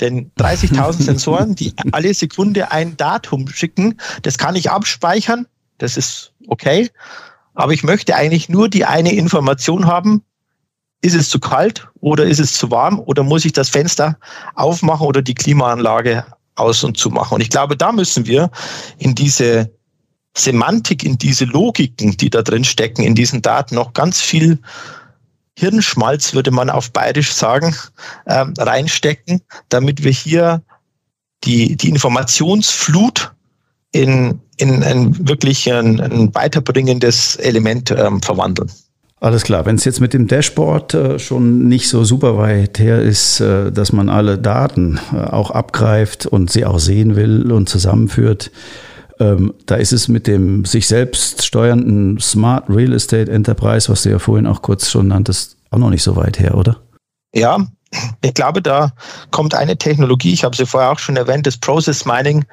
Denn 0.00 0.30
30.000 0.38 0.92
Sensoren, 1.02 1.54
die 1.54 1.74
alle 1.92 2.14
Sekunde 2.14 2.72
ein 2.72 2.96
Datum 2.96 3.48
schicken, 3.48 3.98
das 4.22 4.38
kann 4.38 4.56
ich 4.56 4.70
abspeichern, 4.70 5.46
das 5.76 5.98
ist 5.98 6.32
okay. 6.46 6.88
Aber 7.52 7.72
ich 7.74 7.82
möchte 7.82 8.16
eigentlich 8.16 8.48
nur 8.48 8.70
die 8.70 8.86
eine 8.86 9.12
Information 9.12 9.86
haben, 9.86 10.22
ist 11.02 11.14
es 11.14 11.28
zu 11.28 11.38
kalt 11.38 11.88
oder 12.00 12.24
ist 12.24 12.40
es 12.40 12.52
zu 12.52 12.70
warm 12.70 12.98
oder 13.00 13.22
muss 13.22 13.44
ich 13.44 13.52
das 13.52 13.68
Fenster 13.68 14.18
aufmachen 14.54 15.06
oder 15.06 15.22
die 15.22 15.34
Klimaanlage 15.34 16.24
aus 16.56 16.84
und 16.84 16.96
zu 16.96 17.10
machen? 17.10 17.34
Und 17.34 17.40
ich 17.40 17.50
glaube, 17.50 17.76
da 17.76 17.92
müssen 17.92 18.26
wir 18.26 18.50
in 18.98 19.14
diese 19.14 19.70
Semantik, 20.36 21.04
in 21.04 21.18
diese 21.18 21.44
Logiken, 21.44 22.16
die 22.16 22.30
da 22.30 22.42
drin 22.42 22.64
stecken, 22.64 23.02
in 23.02 23.14
diesen 23.14 23.42
Daten 23.42 23.74
noch 23.74 23.94
ganz 23.94 24.20
viel 24.20 24.58
Hirnschmalz, 25.58 26.32
würde 26.32 26.50
man 26.50 26.70
auf 26.70 26.90
Bayerisch 26.92 27.32
sagen, 27.32 27.74
ähm, 28.26 28.54
reinstecken, 28.56 29.42
damit 29.68 30.04
wir 30.04 30.12
hier 30.12 30.62
die, 31.44 31.76
die 31.76 31.88
Informationsflut 31.88 33.32
in, 33.92 34.40
in 34.56 34.82
ein 34.82 35.28
wirklich 35.28 35.70
ein, 35.70 36.00
ein 36.00 36.34
weiterbringendes 36.34 37.36
Element 37.36 37.90
ähm, 37.90 38.22
verwandeln. 38.22 38.70
Alles 39.22 39.42
klar, 39.42 39.66
wenn 39.66 39.76
es 39.76 39.84
jetzt 39.84 40.00
mit 40.00 40.14
dem 40.14 40.26
Dashboard 40.26 40.94
äh, 40.94 41.18
schon 41.18 41.68
nicht 41.68 41.90
so 41.90 42.04
super 42.04 42.38
weit 42.38 42.78
her 42.78 43.02
ist, 43.02 43.40
äh, 43.40 43.70
dass 43.70 43.92
man 43.92 44.08
alle 44.08 44.38
Daten 44.38 44.98
äh, 45.12 45.16
auch 45.16 45.50
abgreift 45.50 46.24
und 46.24 46.50
sie 46.50 46.64
auch 46.64 46.78
sehen 46.78 47.16
will 47.16 47.52
und 47.52 47.68
zusammenführt, 47.68 48.50
ähm, 49.18 49.52
da 49.66 49.74
ist 49.74 49.92
es 49.92 50.08
mit 50.08 50.26
dem 50.26 50.64
sich 50.64 50.88
selbst 50.88 51.44
steuernden 51.44 52.18
Smart 52.18 52.64
Real 52.70 52.94
Estate 52.94 53.30
Enterprise, 53.30 53.90
was 53.90 54.04
du 54.04 54.08
ja 54.08 54.18
vorhin 54.18 54.46
auch 54.46 54.62
kurz 54.62 54.88
schon 54.88 55.08
nanntest, 55.08 55.58
auch 55.70 55.78
noch 55.78 55.90
nicht 55.90 56.02
so 56.02 56.16
weit 56.16 56.40
her, 56.40 56.56
oder? 56.56 56.78
Ja, 57.34 57.58
ich 58.22 58.32
glaube, 58.32 58.62
da 58.62 58.92
kommt 59.30 59.54
eine 59.54 59.76
Technologie, 59.76 60.32
ich 60.32 60.44
habe 60.44 60.56
sie 60.56 60.64
vorher 60.64 60.92
auch 60.92 60.98
schon 60.98 61.16
erwähnt, 61.16 61.46
das 61.46 61.58
Process 61.58 62.06
Mining 62.06 62.46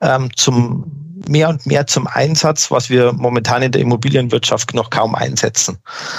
ähm, 0.00 0.30
zum 0.34 1.05
mehr 1.28 1.48
und 1.48 1.66
mehr 1.66 1.86
zum 1.86 2.06
Einsatz, 2.06 2.70
was 2.70 2.90
wir 2.90 3.12
momentan 3.12 3.62
in 3.62 3.72
der 3.72 3.80
Immobilienwirtschaft 3.80 4.74
noch 4.74 4.90
kaum 4.90 5.14
einsetzen. 5.14 5.78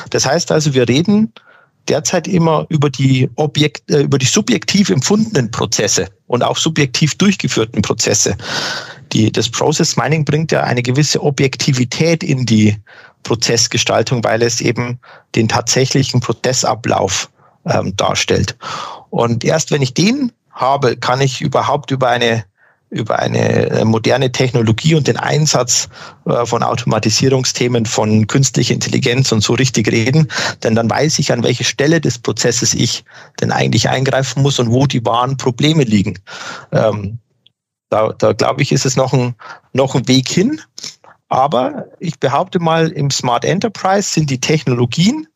Das 0.09 0.25
heißt 0.25 0.51
also, 0.51 0.73
wir 0.73 0.87
reden 0.87 1.31
derzeit 1.87 2.27
immer 2.27 2.65
über 2.69 2.89
die 2.89 3.29
Objekt, 3.35 3.89
äh, 3.91 4.01
über 4.01 4.17
die 4.17 4.25
subjektiv 4.25 4.89
empfundenen 4.89 5.51
Prozesse 5.51 6.07
und 6.27 6.43
auch 6.43 6.57
subjektiv 6.57 7.15
durchgeführten 7.15 7.81
Prozesse. 7.81 8.35
Die, 9.13 9.31
das 9.31 9.49
Process 9.49 9.95
Mining 9.95 10.25
bringt 10.25 10.51
ja 10.51 10.63
eine 10.63 10.83
gewisse 10.83 11.21
Objektivität 11.21 12.23
in 12.23 12.45
die 12.45 12.75
Prozessgestaltung, 13.23 14.23
weil 14.23 14.41
es 14.41 14.61
eben 14.61 14.99
den 15.35 15.47
tatsächlichen 15.47 16.19
Prozessablauf 16.19 17.29
ähm, 17.65 17.95
darstellt. 17.95 18.57
Und 19.09 19.43
erst 19.43 19.71
wenn 19.71 19.81
ich 19.81 19.93
den 19.93 20.31
habe, 20.51 20.97
kann 20.97 21.21
ich 21.21 21.41
überhaupt 21.41 21.91
über 21.91 22.09
eine 22.09 22.43
über 22.89 23.19
eine 23.19 23.69
äh, 23.69 23.85
moderne 23.85 24.31
Technologie 24.31 24.95
und 24.95 25.07
den 25.07 25.17
Einsatz 25.17 25.89
äh, 26.25 26.45
von 26.45 26.63
Automatisierungsthemen, 26.63 27.85
von 27.85 28.27
künstlicher 28.27 28.73
Intelligenz 28.73 29.31
und 29.31 29.41
so 29.41 29.53
richtig 29.53 29.91
reden, 29.91 30.29
denn 30.63 30.75
dann 30.75 30.89
weiß 30.89 31.19
ich, 31.19 31.31
an 31.33 31.43
welche 31.43 31.65
Stelle 31.65 31.99
des 31.99 32.17
Prozesses 32.17 32.73
ich 32.73 33.03
denn 33.41 33.51
eigentlich 33.51 33.89
eingreifen 33.89 34.41
muss 34.41 34.59
und 34.59 34.71
wo 34.71 34.85
die 34.87 35.05
wahren 35.05 35.35
Probleme 35.35 35.83
liegen. 35.83 36.19
Ähm, 36.71 37.19
da, 37.89 38.13
da 38.17 38.33
glaube 38.33 38.61
ich, 38.61 38.71
ist 38.71 38.85
es 38.85 38.95
noch 38.95 39.13
ein, 39.13 39.35
noch 39.73 39.95
ein 39.95 40.07
Weg 40.07 40.29
hin. 40.29 40.61
Aber 41.29 41.87
ich 41.99 42.19
behaupte 42.19 42.59
mal, 42.59 42.89
im 42.89 43.11
Smart 43.11 43.43
Enterprise 43.43 44.09
sind 44.09 44.29
die 44.29 44.39
Technologien 44.39 45.27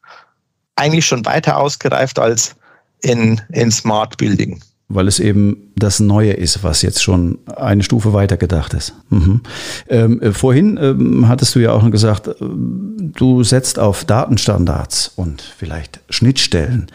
eigentlich 0.78 1.06
schon 1.06 1.26
weiter 1.26 1.58
ausgereift 1.58 2.18
als 2.18 2.56
in, 3.02 3.42
in 3.52 3.72
Smart 3.72 4.18
Building 4.18 4.62
weil 4.94 5.08
es 5.08 5.20
eben 5.20 5.72
das 5.76 6.00
Neue 6.00 6.34
ist, 6.34 6.64
was 6.64 6.82
jetzt 6.82 7.02
schon 7.02 7.40
eine 7.56 7.84
Stufe 7.84 8.14
weiter 8.14 8.38
gedacht 8.38 8.74
ist. 8.74 8.94
Mhm. 9.10 9.42
Ähm, 9.90 10.22
äh, 10.22 10.32
vorhin 10.32 10.78
ähm, 10.82 11.28
hattest 11.28 11.56
du 11.56 11.60
ja 11.60 11.72
auch 11.72 11.90
gesagt, 11.90 12.28
äh, 12.28 12.34
du 12.40 13.44
setzt 13.44 13.80
auf 13.80 14.06
Datenstandards 14.06 15.14
und 15.16 15.42
vielleicht 15.42 16.02
Schnittstellen. 16.10 16.88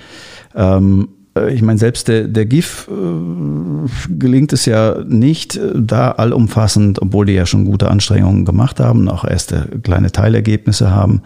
Ähm, 0.55 1.09
äh, 1.37 1.53
ich 1.53 1.63
meine, 1.63 1.79
selbst 1.79 2.09
der, 2.09 2.29
der 2.29 2.47
GIF 2.47 2.89
äh, 2.91 4.13
gelingt 4.19 4.53
es 4.53 4.67
ja 4.67 5.03
nicht 5.07 5.59
da 5.75 6.13
allumfassend, 6.13 7.01
obwohl 7.03 7.27
die 7.27 7.35
ja 7.35 7.47
schon 7.47 7.65
gute 7.65 7.89
Anstrengungen 7.89 8.45
gemacht 8.45 8.81
haben, 8.81 9.09
auch 9.09 9.25
erste 9.25 9.69
kleine 9.83 10.13
Teilergebnisse 10.13 10.91
haben. 10.91 11.23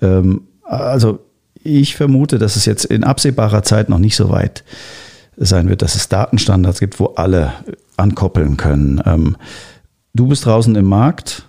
Ähm, 0.00 0.42
also 0.62 1.20
ich 1.62 1.96
vermute, 1.96 2.38
dass 2.38 2.56
es 2.56 2.64
jetzt 2.64 2.84
in 2.84 3.02
absehbarer 3.02 3.62
Zeit 3.62 3.88
noch 3.88 3.98
nicht 3.98 4.16
so 4.16 4.30
weit 4.30 4.60
ist 4.60 5.05
sein 5.36 5.68
wird, 5.68 5.82
dass 5.82 5.94
es 5.94 6.08
Datenstandards 6.08 6.80
gibt, 6.80 6.98
wo 6.98 7.06
alle 7.16 7.52
ankoppeln 7.96 8.56
können. 8.56 9.02
Ähm, 9.04 9.36
du 10.14 10.28
bist 10.28 10.46
draußen 10.46 10.74
im 10.74 10.86
Markt. 10.86 11.46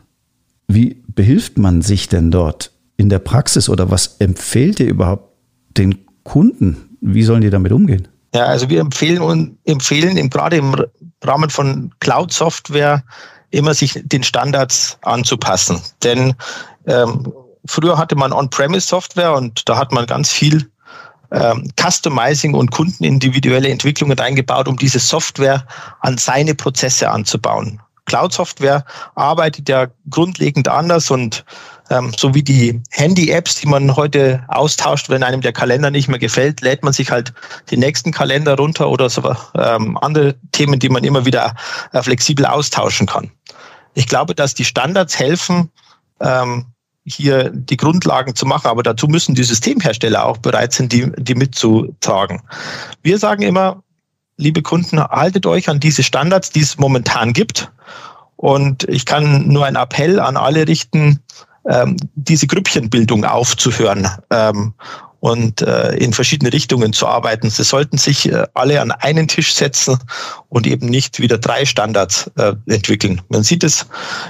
Wie 0.67 1.01
behilft 1.07 1.57
man 1.57 1.81
sich 1.81 2.09
denn 2.09 2.31
dort 2.31 2.71
in 2.97 3.09
der 3.09 3.19
Praxis 3.19 3.69
oder 3.69 3.89
was 3.89 4.17
empfiehlt 4.19 4.79
ihr 4.79 4.87
überhaupt 4.87 5.33
den 5.77 6.05
Kunden? 6.23 6.97
Wie 6.99 7.23
sollen 7.23 7.41
die 7.41 7.49
damit 7.49 7.71
umgehen? 7.71 8.07
Ja, 8.33 8.45
also 8.45 8.69
wir 8.69 8.81
empfehlen 8.81 9.21
und 9.21 9.57
empfehlen 9.63 10.17
im, 10.17 10.29
gerade 10.29 10.57
im 10.57 10.75
Rahmen 11.23 11.49
von 11.49 11.91
Cloud-Software 11.99 13.03
immer 13.51 13.73
sich 13.73 14.01
den 14.03 14.23
Standards 14.23 14.97
anzupassen. 15.01 15.81
Denn 16.03 16.35
ähm, 16.85 17.31
früher 17.65 17.97
hatte 17.97 18.15
man 18.15 18.33
On-Premise-Software 18.33 19.33
und 19.33 19.67
da 19.69 19.77
hat 19.77 19.91
man 19.91 20.05
ganz 20.05 20.31
viel 20.31 20.69
ähm, 21.31 21.69
Customizing 21.79 22.53
und 22.53 22.71
kundenindividuelle 22.71 23.69
Entwicklungen 23.69 24.19
eingebaut, 24.19 24.67
um 24.67 24.77
diese 24.77 24.99
Software 24.99 25.65
an 26.01 26.17
seine 26.17 26.55
Prozesse 26.55 27.09
anzubauen. 27.09 27.81
Cloud-Software 28.05 28.85
arbeitet 29.15 29.69
ja 29.69 29.87
grundlegend 30.09 30.67
anders 30.67 31.11
und 31.11 31.43
ähm, 31.89 32.11
so 32.17 32.33
wie 32.33 32.43
die 32.43 32.81
Handy-Apps, 32.91 33.55
die 33.55 33.67
man 33.67 33.95
heute 33.95 34.43
austauscht, 34.47 35.09
wenn 35.09 35.23
einem 35.23 35.41
der 35.41 35.53
Kalender 35.53 35.91
nicht 35.91 36.07
mehr 36.07 36.19
gefällt, 36.19 36.61
lädt 36.61 36.83
man 36.83 36.93
sich 36.93 37.11
halt 37.11 37.33
den 37.69 37.79
nächsten 37.79 38.11
Kalender 38.11 38.55
runter 38.55 38.89
oder 38.89 39.09
so 39.09 39.35
ähm, 39.55 39.97
andere 39.97 40.35
Themen, 40.51 40.79
die 40.79 40.89
man 40.89 41.03
immer 41.03 41.25
wieder 41.25 41.55
äh, 41.93 42.01
flexibel 42.01 42.45
austauschen 42.45 43.07
kann. 43.07 43.31
Ich 43.93 44.07
glaube, 44.07 44.35
dass 44.35 44.53
die 44.53 44.65
Standards 44.65 45.17
helfen, 45.17 45.71
ähm, 46.21 46.65
hier 47.07 47.49
die 47.51 47.77
Grundlagen 47.77 48.35
zu 48.35 48.45
machen. 48.45 48.67
Aber 48.67 48.83
dazu 48.83 49.07
müssen 49.07 49.35
die 49.35 49.43
Systemhersteller 49.43 50.25
auch 50.25 50.37
bereit 50.37 50.73
sein, 50.73 50.89
die, 50.89 51.11
die 51.17 51.35
mitzutragen. 51.35 52.41
Wir 53.01 53.17
sagen 53.17 53.43
immer, 53.43 53.81
liebe 54.37 54.61
Kunden, 54.61 55.01
haltet 55.01 55.45
euch 55.45 55.69
an 55.69 55.79
diese 55.79 56.03
Standards, 56.03 56.51
die 56.51 56.61
es 56.61 56.77
momentan 56.77 57.33
gibt. 57.33 57.71
Und 58.35 58.83
ich 58.87 59.05
kann 59.05 59.47
nur 59.47 59.65
einen 59.65 59.77
Appell 59.77 60.19
an 60.19 60.37
alle 60.37 60.67
richten, 60.67 61.19
ähm, 61.67 61.97
diese 62.15 62.45
Grüppchenbildung 62.45 63.25
aufzuhören 63.25 64.07
ähm, 64.29 64.73
und 65.19 65.61
äh, 65.61 65.95
in 65.95 66.13
verschiedene 66.13 66.53
Richtungen 66.53 66.93
zu 66.93 67.07
arbeiten. 67.07 67.49
Sie 67.49 67.63
sollten 67.63 67.97
sich 67.97 68.31
äh, 68.31 68.45
alle 68.53 68.79
an 68.79 68.91
einen 68.91 69.27
Tisch 69.27 69.55
setzen 69.55 69.97
und 70.49 70.67
eben 70.67 70.87
nicht 70.87 71.19
wieder 71.19 71.37
drei 71.39 71.65
Standards 71.65 72.29
äh, 72.37 72.53
entwickeln. 72.67 73.21
Man 73.29 73.43
sieht 73.43 73.63
es 73.63 73.87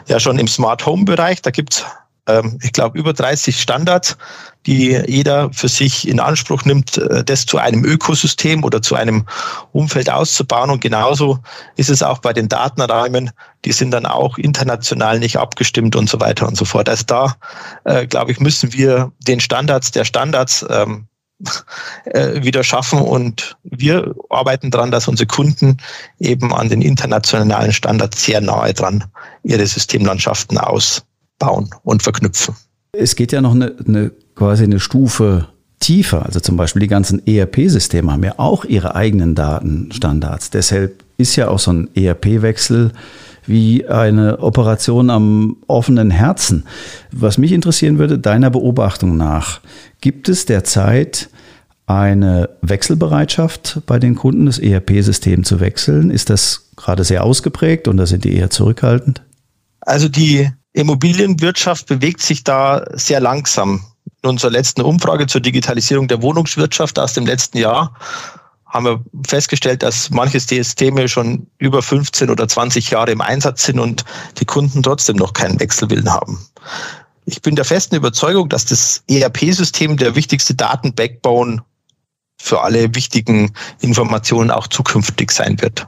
ja 0.08 0.20
schon 0.20 0.40
im 0.40 0.48
Smart 0.48 0.86
Home 0.86 1.04
Bereich, 1.04 1.42
da 1.42 1.52
gibt 1.52 1.74
es 1.74 1.86
ähm, 2.28 2.60
ich 2.62 2.74
glaube, 2.74 2.98
über 3.00 3.14
30 3.14 3.60
Standards, 3.60 4.18
die 4.66 5.02
jeder 5.08 5.52
für 5.54 5.70
sich 5.70 6.08
in 6.08 6.20
Anspruch 6.20 6.66
nimmt, 6.66 6.98
äh, 6.98 7.24
das 7.24 7.46
zu 7.46 7.58
einem 7.58 7.86
Ökosystem 7.86 8.64
oder 8.64 8.82
zu 8.82 8.96
einem 8.96 9.26
Umfeld 9.72 10.10
auszubauen. 10.10 10.70
Und 10.70 10.82
genauso 10.82 11.40
ist 11.78 11.90
es 11.90 12.04
auch 12.04 12.20
bei 12.20 12.34
den 12.34 12.50
Datenräumen. 12.50 13.32
Die 13.66 13.72
sind 13.72 13.92
dann 13.92 14.06
auch 14.06 14.38
international 14.38 15.20
nicht 15.20 15.38
abgestimmt 15.38 15.96
und 15.96 16.10
so 16.10 16.20
weiter 16.20 16.48
und 16.48 16.58
so 16.58 16.66
fort. 16.66 16.90
Also 16.90 17.06
da, 17.08 17.36
äh, 17.86 18.06
glaube 18.06 18.32
ich, 18.32 18.40
müssen 18.40 18.74
wir 18.74 19.12
den 19.20 19.40
Standards 19.40 19.92
der 19.92 20.06
Standards 20.06 20.66
ähm, 20.70 21.08
äh, 22.06 22.44
wieder 22.44 22.64
schaffen 22.64 23.00
und 23.00 23.58
wir 23.64 24.16
arbeiten 24.30 24.72
daran, 24.72 24.90
dass 24.90 25.08
unsere 25.08 25.28
Kunden 25.28 25.78
eben 26.20 26.52
an 26.52 26.68
den 26.68 26.82
internationalen 26.82 27.72
Standards 27.72 28.26
sehr 28.26 28.42
nahe 28.42 28.74
dran 28.74 29.04
ihre 29.44 29.66
Systemlandschaften 29.66 30.58
aus 30.58 31.06
bauen 31.40 31.70
und 31.84 32.04
verknüpfen. 32.04 32.56
Es 32.92 33.16
geht 33.16 33.32
ja 33.32 33.42
noch 33.42 33.54
eine, 33.54 33.76
eine 33.86 34.12
quasi 34.36 34.64
eine 34.64 34.80
Stufe 34.80 35.48
tiefer. 35.80 36.26
Also 36.26 36.40
zum 36.40 36.58
Beispiel 36.58 36.82
die 36.82 36.88
ganzen 36.88 37.26
ERP-Systeme 37.26 38.12
haben 38.12 38.24
ja 38.24 38.34
auch 38.38 38.66
ihre 38.66 38.96
eigenen 38.96 39.36
Datenstandards. 39.36 40.50
Deshalb 40.50 41.04
ist 41.18 41.36
ja 41.36 41.50
auch 41.50 41.60
so 41.60 41.72
ein 41.72 41.90
ERP-Wechsel 41.96 42.92
wie 43.46 43.88
eine 43.88 44.40
Operation 44.40 45.10
am 45.10 45.58
offenen 45.68 46.12
Herzen. 46.12 46.66
Was 47.12 47.38
mich 47.38 47.54
interessieren 47.54 47.98
würde, 47.98 48.20
deiner 48.20 48.50
Beobachtung 48.50 49.18
nach, 49.18 49.62
gibt 50.02 50.30
es 50.30 50.46
derzeit 50.46 51.30
eine 51.86 52.50
Wechselbereitschaft 52.62 53.82
bei 53.86 53.98
den 53.98 54.16
Kunden, 54.16 54.46
das 54.46 54.60
ERP-System 54.60 55.46
zu 55.46 55.62
wechseln? 55.62 56.12
Ist 56.12 56.30
das 56.30 56.70
gerade 56.76 57.06
sehr 57.06 57.24
ausgeprägt 57.24 57.88
und 57.88 57.98
da 57.98 58.06
sind 58.06 58.26
die 58.26 58.36
eher 58.36 58.50
zurückhaltend? 58.50 59.22
Also 59.80 60.10
die 60.10 60.52
Immobilienwirtschaft 60.78 61.88
bewegt 61.88 62.22
sich 62.22 62.44
da 62.44 62.86
sehr 62.94 63.20
langsam. 63.20 63.84
In 64.22 64.30
unserer 64.30 64.52
letzten 64.52 64.82
Umfrage 64.82 65.26
zur 65.26 65.42
Digitalisierung 65.42 66.08
der 66.08 66.22
Wohnungswirtschaft 66.22 67.00
aus 67.00 67.14
dem 67.14 67.26
letzten 67.26 67.58
Jahr 67.58 67.96
haben 68.68 68.86
wir 68.86 69.04
festgestellt, 69.26 69.82
dass 69.82 70.12
manche 70.12 70.40
Systeme 70.40 71.08
schon 71.08 71.48
über 71.58 71.82
15 71.82 72.30
oder 72.30 72.48
20 72.48 72.92
Jahre 72.92 73.12
im 73.12 73.22
Einsatz 73.22 73.64
sind 73.64 73.80
und 73.80 74.06
die 74.38 74.46
Kunden 74.46 74.84
trotzdem 74.84 75.16
noch 75.16 75.34
keinen 75.34 75.60
Wechselwillen 75.60 76.14
haben. 76.14 76.46
Ich 77.26 77.42
bin 77.42 77.56
der 77.56 77.66
festen 77.66 77.96
Überzeugung, 77.96 78.48
dass 78.48 78.66
das 78.66 79.04
ERP-System 79.10 79.98
der 79.98 80.16
wichtigste 80.16 80.54
Datenbackbone 80.54 81.64
für 82.40 82.62
alle 82.62 82.94
wichtigen 82.94 83.52
Informationen 83.82 84.52
auch 84.52 84.68
zukünftig 84.68 85.32
sein 85.32 85.60
wird. 85.60 85.88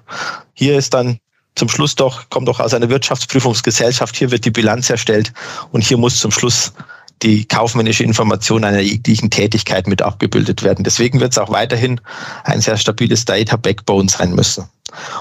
Hier 0.53 0.77
ist 0.77 0.95
dann 0.95 1.19
zum 1.59 1.69
Schluss 1.69 1.95
doch, 1.95 2.29
kommt 2.29 2.47
doch 2.47 2.59
aus 2.59 2.73
einer 2.73 2.89
Wirtschaftsprüfungsgesellschaft, 2.89 4.15
hier 4.15 4.31
wird 4.31 4.45
die 4.45 4.51
Bilanz 4.51 4.89
erstellt 4.89 5.33
und 5.71 5.83
hier 5.83 5.97
muss 5.97 6.19
zum 6.19 6.31
Schluss 6.31 6.73
die 7.21 7.45
kaufmännische 7.45 8.03
Information 8.03 8.63
einer 8.63 8.79
jeglichen 8.79 9.29
Tätigkeit 9.29 9.87
mit 9.87 10.01
abgebildet 10.01 10.63
werden. 10.63 10.83
Deswegen 10.83 11.19
wird 11.19 11.33
es 11.33 11.37
auch 11.37 11.51
weiterhin 11.51 11.99
ein 12.45 12.61
sehr 12.61 12.77
stabiles 12.77 13.25
Data 13.25 13.57
Backbone 13.57 14.09
sein 14.09 14.31
müssen. 14.31 14.69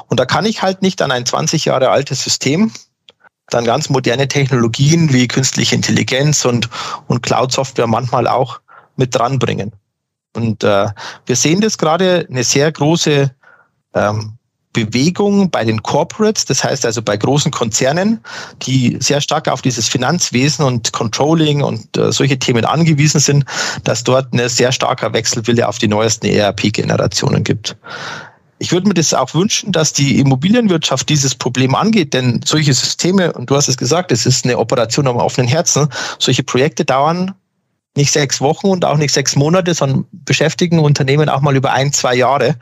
Und 0.06 0.20
da 0.20 0.24
kann 0.24 0.46
ich 0.46 0.62
halt 0.62 0.80
nicht 0.80 1.02
an 1.02 1.10
ein 1.10 1.26
20 1.26 1.64
Jahre 1.66 1.90
altes 1.90 2.22
System 2.22 2.72
dann 3.50 3.64
ganz 3.64 3.88
moderne 3.88 4.28
Technologien 4.28 5.12
wie 5.12 5.26
künstliche 5.26 5.74
Intelligenz 5.74 6.44
und, 6.44 6.68
und 7.06 7.22
Cloud-Software 7.22 7.86
manchmal 7.86 8.28
auch 8.28 8.60
mit 8.96 9.14
dranbringen. 9.14 9.72
Und 10.36 10.62
äh, 10.62 10.86
wir 11.26 11.36
sehen 11.36 11.60
das 11.60 11.78
gerade 11.78 12.26
eine 12.28 12.44
sehr 12.44 12.70
große 12.70 13.34
ähm, 13.94 14.37
Bewegung 14.84 15.50
bei 15.50 15.64
den 15.64 15.82
Corporates, 15.82 16.44
das 16.44 16.62
heißt 16.62 16.86
also 16.86 17.02
bei 17.02 17.16
großen 17.16 17.50
Konzernen, 17.50 18.20
die 18.62 18.96
sehr 19.00 19.20
stark 19.20 19.48
auf 19.48 19.62
dieses 19.62 19.88
Finanzwesen 19.88 20.64
und 20.64 20.92
Controlling 20.92 21.62
und 21.62 21.96
äh, 21.96 22.12
solche 22.12 22.38
Themen 22.38 22.64
angewiesen 22.64 23.20
sind, 23.20 23.44
dass 23.84 24.04
dort 24.04 24.32
ein 24.32 24.48
sehr 24.48 24.70
starker 24.70 25.12
Wechselwille 25.12 25.68
auf 25.68 25.78
die 25.78 25.88
neuesten 25.88 26.26
ERP-Generationen 26.26 27.42
gibt. 27.42 27.76
Ich 28.60 28.72
würde 28.72 28.88
mir 28.88 28.94
das 28.94 29.14
auch 29.14 29.34
wünschen, 29.34 29.72
dass 29.72 29.92
die 29.92 30.18
Immobilienwirtschaft 30.18 31.08
dieses 31.08 31.34
Problem 31.34 31.74
angeht, 31.74 32.14
denn 32.14 32.40
solche 32.44 32.74
Systeme, 32.74 33.32
und 33.32 33.50
du 33.50 33.56
hast 33.56 33.68
es 33.68 33.76
gesagt, 33.76 34.10
es 34.10 34.26
ist 34.26 34.44
eine 34.44 34.58
Operation 34.58 35.06
am 35.06 35.16
offenen 35.16 35.48
Herzen, 35.48 35.88
solche 36.18 36.42
Projekte 36.42 36.84
dauern 36.84 37.34
nicht 37.96 38.12
sechs 38.12 38.40
Wochen 38.40 38.68
und 38.68 38.84
auch 38.84 38.96
nicht 38.96 39.12
sechs 39.12 39.34
Monate, 39.34 39.74
sondern 39.74 40.06
beschäftigen 40.12 40.78
Unternehmen 40.78 41.28
auch 41.28 41.40
mal 41.40 41.56
über 41.56 41.72
ein, 41.72 41.92
zwei 41.92 42.14
Jahre. 42.14 42.56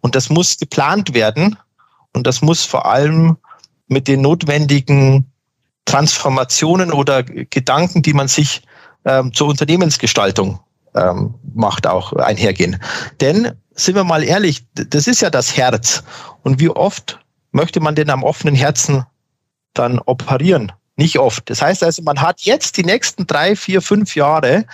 Und 0.00 0.14
das 0.14 0.30
muss 0.30 0.58
geplant 0.58 1.14
werden 1.14 1.58
und 2.12 2.26
das 2.26 2.42
muss 2.42 2.64
vor 2.64 2.86
allem 2.86 3.36
mit 3.88 4.08
den 4.08 4.20
notwendigen 4.20 5.30
Transformationen 5.84 6.92
oder 6.92 7.22
Gedanken, 7.22 8.02
die 8.02 8.12
man 8.12 8.28
sich 8.28 8.62
ähm, 9.04 9.32
zur 9.32 9.48
Unternehmensgestaltung 9.48 10.60
ähm, 10.94 11.34
macht, 11.54 11.86
auch 11.86 12.12
einhergehen. 12.12 12.80
Denn, 13.20 13.52
sind 13.74 13.94
wir 13.94 14.04
mal 14.04 14.24
ehrlich, 14.24 14.66
das 14.74 15.06
ist 15.06 15.22
ja 15.22 15.30
das 15.30 15.56
Herz. 15.56 16.02
Und 16.42 16.60
wie 16.60 16.68
oft 16.68 17.20
möchte 17.52 17.80
man 17.80 17.94
denn 17.94 18.10
am 18.10 18.24
offenen 18.24 18.54
Herzen 18.54 19.04
dann 19.72 19.98
operieren? 20.00 20.72
Nicht 20.98 21.20
oft. 21.20 21.48
Das 21.48 21.62
heißt 21.62 21.84
also, 21.84 22.02
man 22.02 22.20
hat 22.20 22.40
jetzt 22.40 22.76
die 22.76 22.82
nächsten 22.82 23.24
drei, 23.24 23.54
vier, 23.54 23.80
fünf 23.80 24.16
Jahre 24.16 24.66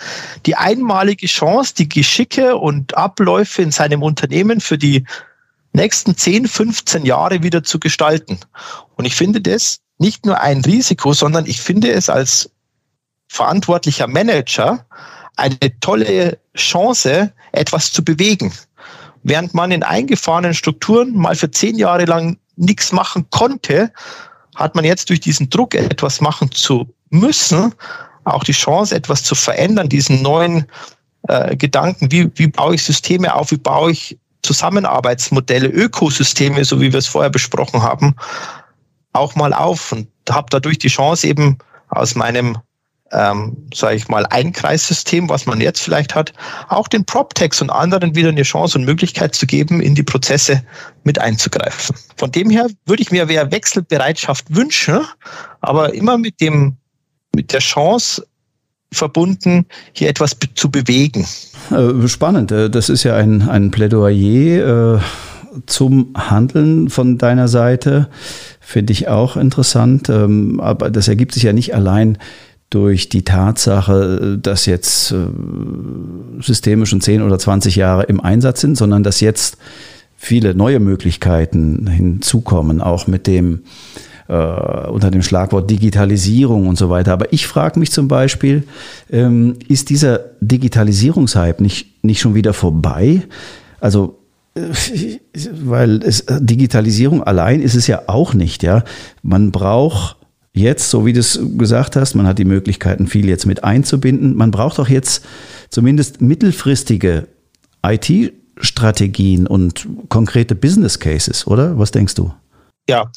die 0.47 0.55
einmalige 0.55 1.27
Chance, 1.27 1.75
die 1.75 1.87
Geschicke 1.87 2.55
und 2.55 2.97
Abläufe 2.97 3.61
in 3.61 3.69
seinem 3.69 4.01
Unternehmen 4.01 4.59
für 4.59 4.79
die 4.79 5.05
nächsten 5.73 6.17
10, 6.17 6.47
15 6.47 7.05
Jahre 7.05 7.43
wieder 7.43 7.63
zu 7.63 7.79
gestalten. 7.79 8.39
Und 8.95 9.05
ich 9.05 9.13
finde 9.13 9.39
das 9.39 9.81
nicht 9.99 10.25
nur 10.25 10.41
ein 10.41 10.61
Risiko, 10.61 11.13
sondern 11.13 11.45
ich 11.45 11.61
finde 11.61 11.91
es 11.91 12.09
als 12.09 12.49
verantwortlicher 13.27 14.07
Manager 14.07 14.83
eine 15.35 15.79
tolle 15.79 16.39
Chance, 16.55 17.31
etwas 17.51 17.91
zu 17.91 18.03
bewegen. 18.03 18.51
während 19.21 19.53
man 19.53 19.71
in 19.71 19.83
eingefahrenen 19.83 20.53
Strukturen 20.53 21.15
mal 21.15 21.35
für 21.35 21.51
zehn 21.51 21.77
Jahre 21.77 22.05
lang 22.05 22.37
nichts 22.55 22.91
machen 22.91 23.27
konnte, 23.31 23.91
hat 24.55 24.75
man 24.75 24.85
jetzt 24.85 25.09
durch 25.09 25.19
diesen 25.19 25.49
Druck, 25.49 25.75
etwas 25.75 26.21
machen 26.21 26.51
zu 26.51 26.93
müssen, 27.09 27.73
auch 28.23 28.43
die 28.43 28.53
Chance, 28.53 28.95
etwas 28.95 29.23
zu 29.23 29.35
verändern, 29.35 29.89
diesen 29.89 30.21
neuen 30.21 30.65
äh, 31.27 31.55
Gedanken, 31.55 32.11
wie, 32.11 32.31
wie 32.35 32.47
baue 32.47 32.75
ich 32.75 32.83
Systeme 32.83 33.33
auf, 33.33 33.51
wie 33.51 33.57
baue 33.57 33.91
ich 33.91 34.17
Zusammenarbeitsmodelle, 34.43 35.67
Ökosysteme, 35.67 36.63
so 36.65 36.79
wie 36.79 36.91
wir 36.91 36.99
es 36.99 37.07
vorher 37.07 37.29
besprochen 37.29 37.81
haben, 37.81 38.15
auch 39.13 39.35
mal 39.35 39.53
auf 39.53 39.91
und 39.91 40.07
habe 40.29 40.47
dadurch 40.49 40.77
die 40.77 40.87
Chance 40.87 41.27
eben 41.27 41.57
aus 41.89 42.15
meinem 42.15 42.57
ähm, 43.11 43.55
sage 43.73 43.95
ich 43.95 44.07
mal, 44.07 44.25
Einkreissystem, 44.25 45.29
was 45.29 45.45
man 45.45 45.61
jetzt 45.61 45.81
vielleicht 45.81 46.15
hat, 46.15 46.33
auch 46.69 46.87
den 46.87 47.05
PropTechs 47.05 47.61
und 47.61 47.69
anderen 47.69 48.15
wieder 48.15 48.29
eine 48.29 48.43
Chance 48.43 48.77
und 48.77 48.85
Möglichkeit 48.85 49.35
zu 49.35 49.45
geben, 49.45 49.79
in 49.79 49.95
die 49.95 50.03
Prozesse 50.03 50.63
mit 51.03 51.19
einzugreifen. 51.19 51.95
Von 52.17 52.31
dem 52.31 52.49
her 52.49 52.67
würde 52.85 53.03
ich 53.03 53.11
mir 53.11 53.25
mehr 53.25 53.51
Wechselbereitschaft 53.51 54.45
wünschen, 54.55 55.01
aber 55.61 55.93
immer 55.93 56.17
mit 56.17 56.41
dem, 56.41 56.77
mit 57.35 57.53
der 57.53 57.59
Chance 57.59 58.25
verbunden, 58.91 59.65
hier 59.93 60.09
etwas 60.09 60.37
zu 60.55 60.71
bewegen. 60.71 61.27
Äh, 61.71 62.07
spannend. 62.07 62.51
Äh, 62.51 62.69
das 62.69 62.89
ist 62.89 63.03
ja 63.03 63.15
ein, 63.15 63.47
ein 63.47 63.71
Plädoyer 63.71 64.95
äh, 64.95 64.99
zum 65.65 66.13
Handeln 66.17 66.89
von 66.89 67.17
deiner 67.17 67.47
Seite. 67.47 68.09
Finde 68.59 68.93
ich 68.93 69.07
auch 69.07 69.37
interessant. 69.37 70.09
Ähm, 70.09 70.59
aber 70.59 70.89
das 70.89 71.07
ergibt 71.07 71.33
sich 71.33 71.43
ja 71.43 71.53
nicht 71.53 71.75
allein 71.75 72.17
durch 72.75 73.07
die 73.07 73.23
Tatsache, 73.23 74.37
dass 74.37 74.65
jetzt 74.65 75.13
äh, 75.13 75.15
Systeme 76.41 76.85
schon 76.85 76.99
10 76.99 77.21
oder 77.21 77.39
20 77.39 77.77
Jahre 77.77 78.03
im 78.03 78.19
Einsatz 78.19 78.59
sind, 78.59 78.77
sondern 78.77 79.01
dass 79.01 79.21
jetzt 79.21 79.57
viele 80.17 80.53
neue 80.55 80.81
Möglichkeiten 80.81 81.87
hinzukommen, 81.87 82.81
auch 82.81 83.07
mit 83.07 83.27
dem 83.27 83.61
äh, 84.27 84.33
unter 84.33 85.09
dem 85.09 85.21
Schlagwort 85.21 85.71
Digitalisierung 85.71 86.67
und 86.67 86.77
so 86.77 86.89
weiter. 86.89 87.13
Aber 87.13 87.31
ich 87.31 87.47
frage 87.47 87.79
mich 87.79 87.91
zum 87.91 88.09
Beispiel, 88.09 88.63
ähm, 89.09 89.55
ist 89.69 89.89
dieser 89.89 90.19
Digitalisierungshype 90.41 91.63
nicht, 91.63 92.03
nicht 92.03 92.19
schon 92.19 92.35
wieder 92.35 92.53
vorbei? 92.53 93.21
Also 93.79 94.19
äh, 94.55 94.63
weil 95.63 96.03
es, 96.03 96.25
Digitalisierung 96.27 97.23
allein 97.23 97.61
ist 97.61 97.75
es 97.75 97.87
ja 97.87 98.01
auch 98.07 98.33
nicht, 98.33 98.63
ja. 98.63 98.83
Man 99.23 99.51
braucht 99.51 100.17
jetzt, 100.55 100.89
so 100.89 101.05
wie 101.05 101.13
du 101.13 101.19
es 101.19 101.39
gesagt 101.57 101.95
hast, 101.95 102.15
man 102.15 102.25
hat 102.25 102.39
die 102.39 102.45
Möglichkeiten, 102.45 103.07
viel 103.07 103.27
jetzt 103.29 103.45
mit 103.45 103.63
einzubinden. 103.63 104.35
Man 104.35 104.51
braucht 104.51 104.79
auch 104.79 104.87
jetzt 104.87 105.23
zumindest 105.69 106.21
mittelfristige 106.21 107.27
IT-Strategien 107.83 109.45
und 109.45 109.87
konkrete 110.09 110.55
Business 110.55 110.99
Cases, 110.99 111.45
oder? 111.45 111.77
Was 111.77 111.91
denkst 111.91 112.15
du? 112.15 112.33
Ja, 112.89 113.11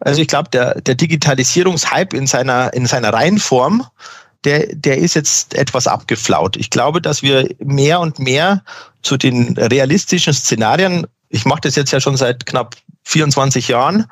also 0.00 0.20
ich 0.20 0.28
glaube, 0.28 0.50
der, 0.50 0.80
der 0.80 0.94
Digitalisierungshype 0.94 2.16
in 2.16 2.26
seiner, 2.26 2.72
in 2.72 2.86
seiner 2.86 3.12
Reihenform, 3.12 3.86
der, 4.44 4.66
der 4.74 4.98
ist 4.98 5.14
jetzt 5.14 5.54
etwas 5.54 5.86
abgeflaut. 5.86 6.56
Ich 6.56 6.70
glaube, 6.70 7.00
dass 7.00 7.22
wir 7.22 7.48
mehr 7.58 8.00
und 8.00 8.18
mehr 8.18 8.62
zu 9.02 9.16
den 9.16 9.56
realistischen 9.56 10.32
Szenarien, 10.32 11.06
ich 11.28 11.44
mache 11.44 11.62
das 11.62 11.76
jetzt 11.76 11.92
ja 11.92 12.00
schon 12.00 12.16
seit 12.16 12.46
knapp 12.46 12.76
24 13.04 13.68
Jahren, 13.68 14.06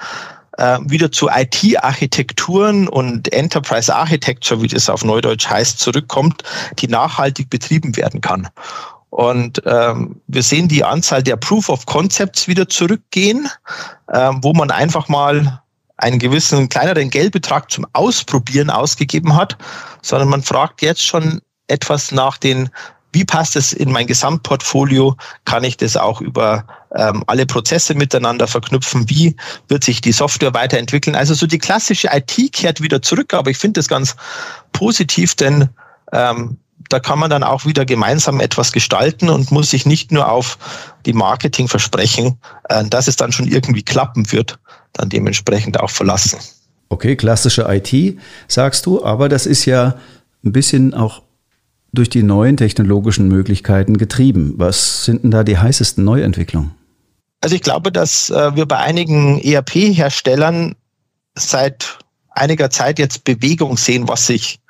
äh, 0.63 0.79
wieder 0.85 1.11
zu 1.11 1.29
IT-Architekturen 1.29 2.87
und 2.87 3.33
Enterprise 3.33 3.93
Architecture, 3.93 4.63
wie 4.63 4.69
das 4.69 4.89
auf 4.89 5.05
Neudeutsch 5.05 5.49
heißt, 5.49 5.81
zurückkommt, 5.81 6.45
die 6.79 6.87
nachhaltig 6.87 7.51
betrieben 7.51 7.97
werden 7.97 8.21
kann. 8.21 8.49
Und 9.11 9.61
ähm, 9.67 10.21
wir 10.29 10.43
sehen 10.43 10.69
die 10.69 10.85
Anzahl 10.85 11.23
der 11.23 11.37
Proof 11.37 11.69
of 11.69 11.85
Concepts 11.87 12.47
wieder 12.47 12.69
zurückgehen, 12.69 13.49
äh, 14.07 14.31
wo 14.41 14.53
man 14.53 14.71
einfach 14.71 15.09
mal 15.09 15.61
einen 15.97 16.21
gewissen 16.21 16.69
kleineren 16.69 17.11
Geldbetrag 17.11 17.71
zum 17.71 17.85
Ausprobieren 17.93 18.71
ausgegeben 18.71 19.35
hat, 19.35 19.59
sondern 20.01 20.29
man 20.29 20.43
fragt 20.43 20.81
jetzt 20.81 21.05
schon 21.05 21.41
etwas 21.67 22.13
nach 22.13 22.39
den 22.39 22.71
wie 23.13 23.25
passt 23.27 23.57
es 23.57 23.75
in 23.75 23.93
mein 23.93 24.07
Gesamtportfolio? 24.07 25.17
Kann 25.45 25.65
ich 25.65 25.77
das 25.77 25.99
auch 25.99 26.23
über 26.23 26.65
ähm, 26.97 27.25
alle 27.27 27.47
Prozesse 27.47 27.95
miteinander 27.95 28.47
verknüpfen? 28.47 29.09
Wie 29.09 29.37
wird 29.69 29.85
sich 29.85 30.01
die 30.01 30.13
Software 30.13 30.55
weiterentwickeln? 30.55 31.17
Also 31.17 31.35
so 31.35 31.47
die 31.47 31.59
klassische 31.59 32.09
IT 32.13 32.53
kehrt 32.53 32.81
wieder 32.81 33.03
zurück, 33.03 33.35
aber 33.35 33.51
ich 33.51 33.59
finde 33.59 33.79
das 33.81 33.89
ganz 33.89 34.17
positiv, 34.73 35.35
denn 35.35 35.69
ähm, 36.13 36.59
da 36.89 37.01
kann 37.01 37.19
man 37.19 37.31
dann 37.31 37.43
auch 37.43 37.65
wieder 37.65 37.85
gemeinsam 37.85 38.41
etwas 38.41 38.73
gestalten 38.73 39.29
und 39.29 39.51
muss 39.51 39.71
sich 39.71 39.87
nicht 39.87 40.13
nur 40.13 40.31
auf 40.31 40.59
die 41.07 41.13
Marketingversprechen, 41.13 42.39
äh, 42.69 42.85
dass 42.85 43.09
es 43.09 43.17
dann 43.17 43.33
schon 43.33 43.49
irgendwie 43.49 43.83
klappen 43.83 44.31
wird, 44.33 44.59
dann 44.93 45.09
dementsprechend 45.09 45.81
auch 45.81 45.91
verlassen. 45.91 46.39
Okay, 46.89 47.17
klassische 47.17 47.67
IT, 47.69 48.19
sagst 48.49 48.85
du, 48.85 49.03
aber 49.05 49.29
das 49.29 49.47
ist 49.47 49.65
ja 49.65 49.95
ein 50.45 50.53
bisschen 50.53 50.93
auch 50.93 51.23
durch 51.93 52.11
die 52.11 52.23
neuen 52.23 52.57
technologischen 52.57 53.29
Möglichkeiten 53.29 53.97
getrieben. 53.97 54.55
Was 54.57 55.05
sind 55.05 55.23
denn 55.23 55.31
da 55.31 55.45
die 55.45 55.59
heißesten 55.59 56.05
Neuentwicklungen? 56.05 56.73
Also 57.43 57.57
ich 57.57 57.63
glaube, 57.63 57.93
dass 57.93 58.31
äh, 58.31 58.55
wir 58.55 58.67
bei 58.67 58.79
einigen 58.79 59.41
ERP-Herstellern 59.41 60.77
seit 61.35 61.99
einiger 62.31 62.71
Zeit 62.71 62.99
jetzt 62.99 63.25
Bewegung 63.25 63.77
sehen, 63.77 64.09
was 64.09 64.27
sich 64.27 64.61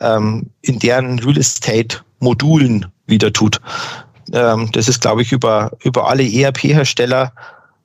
ähm, 0.00 0.50
in 0.62 0.78
deren 0.78 1.18
Real 1.18 1.36
Estate-Modulen 1.36 2.86
wieder 3.06 3.32
tut. 3.32 3.60
Ähm, 4.32 4.70
das 4.72 4.88
ist, 4.88 5.02
glaube 5.02 5.22
ich, 5.22 5.32
über, 5.32 5.72
über 5.84 6.08
alle 6.08 6.24
ERP-Hersteller 6.24 7.32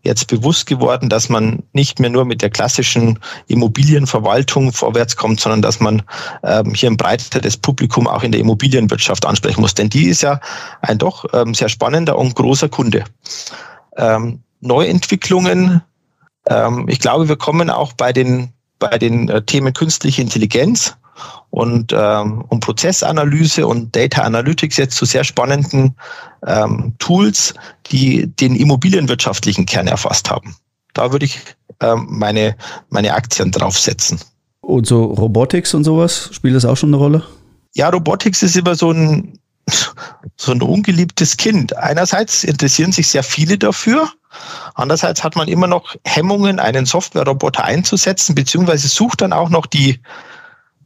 jetzt 0.04 0.28
bewusst 0.28 0.66
geworden, 0.66 1.10
dass 1.10 1.28
man 1.28 1.64
nicht 1.74 2.00
mehr 2.00 2.10
nur 2.10 2.24
mit 2.24 2.42
der 2.42 2.50
klassischen 2.50 3.20
Immobilienverwaltung 3.48 4.72
vorwärts 4.72 5.18
kommt, 5.18 5.42
sondern 5.42 5.62
dass 5.62 5.82
man 5.82 6.02
ähm, 6.44 6.74
hier 6.74 6.90
ein 6.90 6.96
breiteres 6.96 7.58
Publikum 7.58 8.08
auch 8.08 8.24
in 8.24 8.32
der 8.32 8.40
Immobilienwirtschaft 8.40 9.26
ansprechen 9.26 9.60
muss. 9.60 9.74
Denn 9.74 9.90
die 9.90 10.06
ist 10.06 10.22
ja 10.22 10.40
ein 10.82 10.98
doch 10.98 11.26
ähm, 11.34 11.54
sehr 11.54 11.68
spannender 11.68 12.18
und 12.18 12.36
großer 12.36 12.70
Kunde. 12.70 13.04
Ähm, 13.98 14.42
Neuentwicklungen, 14.62 15.82
ähm, 16.50 16.86
ich 16.88 17.00
glaube, 17.00 17.28
wir 17.28 17.36
kommen 17.36 17.70
auch 17.70 17.94
bei 17.94 18.14
den, 18.14 18.54
bei 18.80 18.98
den 18.98 19.30
äh, 19.30 19.42
Themen 19.44 19.74
künstliche 19.74 20.22
Intelligenz 20.22 20.96
und, 21.50 21.94
ähm, 21.96 22.44
und 22.50 22.60
Prozessanalyse 22.60 23.66
und 23.66 23.96
Data 23.96 24.22
Analytics 24.22 24.78
jetzt 24.78 24.96
zu 24.96 25.06
sehr 25.06 25.24
spannenden 25.24 25.96
ähm, 26.46 26.94
Tools, 27.00 27.54
die 27.92 28.28
den 28.28 28.56
immobilienwirtschaftlichen 28.56 29.66
Kern 29.66 29.88
erfasst 29.88 30.30
haben. 30.30 30.56
Da 30.94 31.12
würde 31.12 31.26
ich 31.26 31.40
ähm, 31.82 32.08
meine, 32.10 32.56
meine 32.90 33.14
Aktien 33.14 33.52
draufsetzen. 33.52 34.20
Und 34.62 34.88
so 34.88 35.06
Robotics 35.06 35.74
und 35.74 35.84
sowas, 35.84 36.30
spielt 36.32 36.56
das 36.56 36.66
auch 36.66 36.76
schon 36.76 36.90
eine 36.90 36.98
Rolle? 36.98 37.24
Ja, 37.76 37.90
Robotics 37.90 38.44
ist 38.44 38.56
immer 38.56 38.76
so 38.76 38.92
ein, 38.92 39.40
so 40.38 40.52
ein 40.52 40.62
ungeliebtes 40.62 41.38
Kind. 41.38 41.76
Einerseits 41.76 42.44
interessieren 42.44 42.92
sich 42.92 43.08
sehr 43.08 43.24
viele 43.24 43.58
dafür. 43.58 44.10
Andererseits 44.76 45.24
hat 45.24 45.36
man 45.36 45.48
immer 45.48 45.68
noch 45.68 45.96
Hemmungen, 46.06 46.60
einen 46.60 46.86
Software-Roboter 46.86 47.64
einzusetzen, 47.64 48.36
beziehungsweise 48.36 48.88
sucht 48.88 49.22
dann 49.22 49.34
auch 49.34 49.50
noch 49.50 49.66
die, 49.66 50.00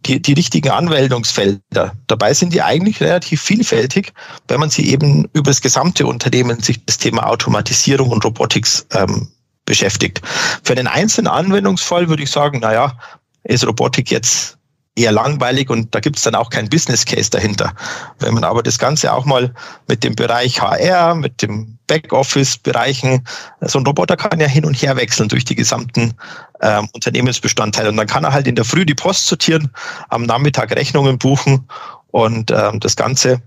die, 0.06 0.22
die 0.22 0.34
richtigen 0.34 0.70
Anwendungsfelder. 0.70 1.94
Dabei 2.08 2.34
sind 2.34 2.54
die 2.54 2.62
eigentlich 2.62 3.02
relativ 3.02 3.42
vielfältig, 3.42 4.14
wenn 4.48 4.60
man 4.60 4.70
sie 4.70 4.90
eben 4.90 5.28
über 5.34 5.52
das 5.52 5.62
gesamte 5.62 6.08
Unternehmen 6.08 6.62
sich 6.62 6.86
das 6.86 6.98
Thema 6.98 7.28
Automatisierung 7.28 8.10
und 8.10 8.24
Robotics 8.24 8.88
ähm, 8.94 9.28
beschäftigt. 9.66 10.22
Für 10.64 10.76
den 10.76 10.88
einzelnen 10.88 11.28
Anwendungsfall 11.28 12.10
würde 12.10 12.24
ich 12.24 12.32
sagen, 12.32 12.60
naja, 12.60 12.98
ist 13.44 13.66
Robotik 13.66 14.12
jetzt 14.12 14.58
eher 14.96 15.12
langweilig 15.12 15.70
und 15.70 15.96
da 15.96 16.00
gibt 16.00 16.18
es 16.18 16.24
dann 16.24 16.36
auch 16.36 16.50
kein 16.50 16.70
Business 16.70 17.06
Case 17.06 17.30
dahinter. 17.30 17.74
Wenn 18.20 18.34
man 18.34 18.44
aber 18.44 18.62
das 18.62 18.78
Ganze 18.78 19.14
auch 19.14 19.26
mal 19.26 19.54
mit 19.88 20.04
dem 20.04 20.16
Bereich 20.16 20.62
HR, 20.62 21.16
mit 21.16 21.42
dem 21.42 21.78
Backoffice-Bereichen, 21.88 23.26
so 23.62 23.80
ein 23.80 23.86
Roboter 23.86 24.18
kann 24.18 24.40
ja 24.40 24.48
hin 24.48 24.66
und 24.66 24.74
her 24.82 24.98
wechseln 24.98 25.30
durch 25.30 25.46
die 25.46 25.56
gesamten 25.56 26.14
ähm, 26.62 26.90
Unternehmensbestandteile 26.94 27.90
und 27.90 27.98
dann 27.98 28.08
kann 28.08 28.26
er 28.26 28.34
halt 28.34 28.48
in 28.48 28.56
der 28.56 28.66
Früh 28.66 28.86
die 28.86 28.96
Post 28.96 29.28
sortieren, 29.28 29.72
am 30.10 30.24
Nachmittag 30.24 30.76
Rechnungen 30.76 31.18
buchen 31.18 31.68
und 32.12 32.52
ähm, 32.52 32.80
das 32.82 32.96
Ganze 32.96 33.42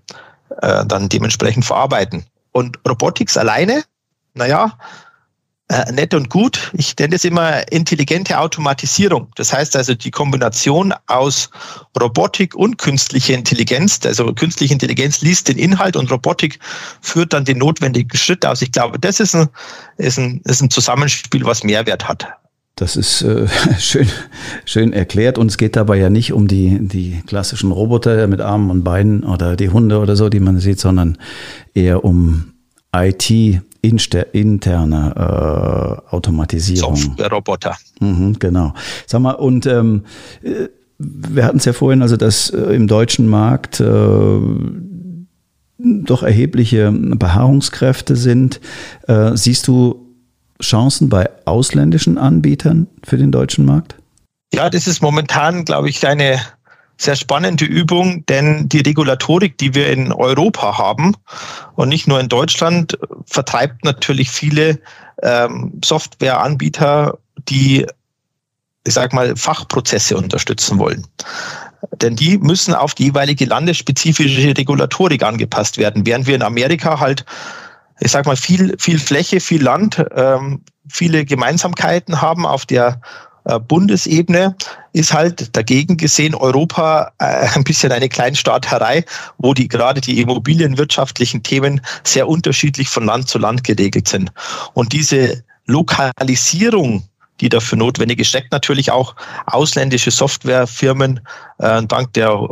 äh, 0.63 0.85
dann 0.87 1.09
dementsprechend 1.09 1.65
verarbeiten. 1.65 2.25
Und 2.53 2.79
Robotics 2.89 3.37
alleine, 3.37 3.85
naja, 4.35 4.79
äh, 5.75 5.91
nett 5.91 6.15
und 6.15 6.31
gut. 6.31 6.71
Ich 6.75 6.95
nenne 6.99 7.17
es 7.17 7.25
immer 7.25 7.71
intelligente 7.73 8.39
Automatisierung. 8.39 9.27
Das 9.35 9.53
heißt 9.53 9.75
also 9.75 9.95
die 9.95 10.13
Kombination 10.13 10.95
aus 11.09 11.51
Robotik 12.01 12.55
und 12.55 12.79
künstlicher 12.79 13.35
Intelligenz. 13.35 13.99
Also 14.05 14.33
künstliche 14.35 14.73
Intelligenz 14.73 15.21
liest 15.21 15.49
den 15.49 15.59
Inhalt 15.59 15.97
und 15.97 16.13
Robotik 16.13 16.61
führt 17.01 17.33
dann 17.33 17.45
den 17.45 17.59
notwendigen 17.59 18.17
Schritt 18.17 18.47
aus. 18.47 18.63
Ich 18.63 18.71
glaube, 18.71 19.01
das 19.01 19.19
ist 19.19 19.35
ein, 19.35 19.49
ist 19.97 20.17
ein, 20.17 20.43
ist 20.45 20.63
ein 20.63 20.71
Zusammenspiel, 20.71 21.45
was 21.45 21.65
Mehrwert 21.65 22.07
hat. 22.07 22.29
Das 22.77 22.95
ist 22.95 23.23
äh, 23.23 23.49
schön, 23.81 24.09
schön 24.67 24.93
erklärt 24.93 25.39
und 25.39 25.49
es 25.49 25.59
geht 25.59 25.75
dabei 25.75 25.97
ja 25.97 26.09
nicht 26.09 26.33
um 26.33 26.47
die, 26.47 26.87
die 26.87 27.21
klassischen 27.27 27.73
Roboter 27.73 28.29
mit 28.29 28.41
Armen 28.41 28.71
und 28.71 28.85
Beinen 28.85 29.25
oder 29.25 29.57
die 29.57 29.71
Hunde 29.71 29.99
oder 29.99 30.15
so, 30.15 30.29
die 30.29 30.41
man 30.41 30.61
sieht, 30.61 30.79
sondern 30.79 31.19
eher 31.75 32.05
um 32.05 32.53
IT 32.95 33.61
interne 33.85 36.03
äh, 36.09 36.15
Automatisierung. 36.15 36.97
Software-Roboter. 36.97 37.77
Mhm, 38.01 38.39
genau. 38.39 38.75
Sag 39.07 39.21
mal, 39.21 39.33
und 39.33 39.67
ähm, 39.67 40.05
äh, 40.43 40.69
wir 40.99 41.45
hatten 41.45 41.59
es 41.59 41.65
ja 41.65 41.73
vorhin, 41.73 42.03
also 42.03 42.17
dass 42.17 42.51
äh, 42.51 42.75
im 42.75 42.87
deutschen 42.87 43.29
Markt 43.29 43.81
äh, 43.81 44.41
doch 45.79 46.23
erhebliche 46.23 46.93
Beharrungskräfte 46.93 48.17
sind. 48.17 48.61
Äh, 49.07 49.37
siehst 49.37 49.69
du 49.69 50.15
Chancen 50.63 51.09
bei 51.09 51.29
ausländischen 51.45 52.17
Anbietern 52.17 52.87
für 53.03 53.19
den 53.19 53.33
deutschen 53.33 53.65
Markt? 53.65 53.97
Ja, 54.53 54.71
das 54.71 54.87
ist 54.87 55.03
momentan, 55.03 55.65
glaube 55.65 55.89
ich, 55.89 56.07
eine 56.07 56.41
sehr 56.97 57.17
spannende 57.17 57.65
Übung, 57.65 58.25
denn 58.27 58.69
die 58.69 58.81
Regulatorik, 58.81 59.59
die 59.59 59.75
wir 59.75 59.91
in 59.91 60.13
Europa 60.13 60.79
haben 60.79 61.17
und 61.75 61.89
nicht 61.89 62.07
nur 62.07 62.21
in 62.21 62.29
Deutschland, 62.29 62.99
vertreibt 63.27 63.85
natürlich 63.85 64.31
viele 64.31 64.79
ähm, 65.23 65.73
Softwareanbieter, 65.85 67.19
die, 67.49 67.87
ich 68.87 68.95
sag 68.95 69.13
mal, 69.13 69.37
Fachprozesse 69.37 70.17
unterstützen 70.17 70.79
wollen. 70.79 71.07
Denn 72.01 72.17
die 72.17 72.39
müssen 72.39 72.75
auf 72.75 72.95
die 72.95 73.05
jeweilige 73.05 73.45
landesspezifische 73.45 74.57
Regulatorik 74.57 75.23
angepasst 75.23 75.79
werden, 75.79 76.07
während 76.07 76.27
wir 76.27 76.35
in 76.35 76.43
Amerika 76.43 77.01
halt, 77.01 77.25
ich 78.01 78.11
sag 78.11 78.27
mal, 78.27 78.37
viel, 78.37 78.77
viel 78.79 78.99
Fläche, 78.99 79.41
viel 79.41 79.63
Land, 79.63 80.03
ähm, 80.15 80.63
viele 80.89 81.25
Gemeinsamkeiten 81.25 82.21
haben 82.21 82.47
auf 82.47 82.67
der 82.67 83.01
Bundesebene 83.59 84.57
ist 84.93 85.13
halt 85.13 85.55
dagegen 85.57 85.97
gesehen 85.97 86.35
Europa 86.35 87.13
äh, 87.19 87.49
ein 87.55 87.65
bisschen 87.65 87.93
eine 87.93 88.09
Kleinstaaterei, 88.09 89.05
wo 89.39 89.55
die 89.55 89.69
gerade 89.69 90.01
die 90.01 90.21
immobilienwirtschaftlichen 90.21 91.43
Themen 91.43 91.81
sehr 92.05 92.29
unterschiedlich 92.29 92.89
von 92.89 93.05
Land 93.05 93.29
zu 93.29 93.39
Land 93.39 93.65
geregelt 93.65 94.09
sind. 94.09 94.33
Und 94.73 94.93
diese 94.93 95.45
Lokalisierung 95.67 97.05
die 97.41 97.49
dafür 97.49 97.79
notwendig 97.79 98.21
ist, 98.21 98.29
steckt 98.29 98.53
natürlich 98.53 98.91
auch 98.91 99.17
ausländische 99.47 100.11
Softwarefirmen 100.11 101.21
äh, 101.59 101.83
dank 101.83 102.13
der 102.13 102.49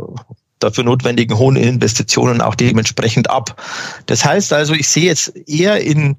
dafür 0.59 0.83
notwendigen 0.83 1.37
hohen 1.37 1.55
Investitionen 1.55 2.41
auch 2.41 2.55
dementsprechend 2.55 3.29
ab. 3.29 3.61
Das 4.05 4.23
heißt 4.23 4.53
also, 4.53 4.73
ich 4.73 4.87
sehe 4.87 5.05
jetzt 5.05 5.35
eher 5.47 5.81
in 5.81 6.17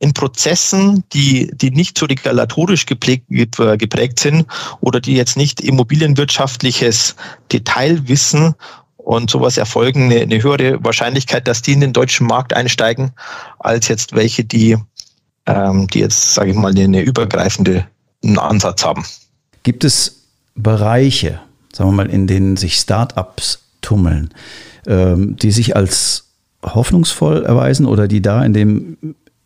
in 0.00 0.12
Prozessen, 0.12 1.04
die, 1.12 1.50
die 1.54 1.70
nicht 1.70 1.98
so 1.98 2.06
regulatorisch 2.06 2.86
geprägt, 2.86 3.24
geprägt 3.28 4.20
sind 4.20 4.46
oder 4.80 5.00
die 5.00 5.14
jetzt 5.14 5.36
nicht 5.36 5.60
immobilienwirtschaftliches 5.60 7.16
Detailwissen 7.52 8.54
und 8.96 9.30
sowas 9.30 9.56
erfolgen, 9.56 10.04
eine, 10.04 10.20
eine 10.20 10.42
höhere 10.42 10.82
Wahrscheinlichkeit, 10.84 11.48
dass 11.48 11.62
die 11.62 11.72
in 11.72 11.80
den 11.80 11.92
deutschen 11.92 12.26
Markt 12.26 12.54
einsteigen, 12.54 13.12
als 13.58 13.88
jetzt 13.88 14.14
welche, 14.14 14.44
die, 14.44 14.76
ähm, 15.46 15.88
die 15.88 16.00
jetzt, 16.00 16.34
sage 16.34 16.50
ich 16.50 16.56
mal, 16.56 16.70
eine 16.78 17.00
übergreifende 17.00 17.86
Ansatz 18.36 18.84
haben. 18.84 19.04
Gibt 19.62 19.84
es 19.84 20.24
Bereiche, 20.54 21.40
sagen 21.72 21.90
wir 21.90 21.96
mal, 21.96 22.10
in 22.10 22.26
denen 22.26 22.56
sich 22.56 22.76
Startups 22.76 23.62
tummeln, 23.80 24.34
ähm, 24.86 25.36
die 25.36 25.50
sich 25.50 25.74
als 25.74 26.26
hoffnungsvoll 26.62 27.44
erweisen 27.44 27.86
oder 27.86 28.08
die 28.08 28.20
da 28.20 28.44
in 28.44 28.52
dem 28.52 28.98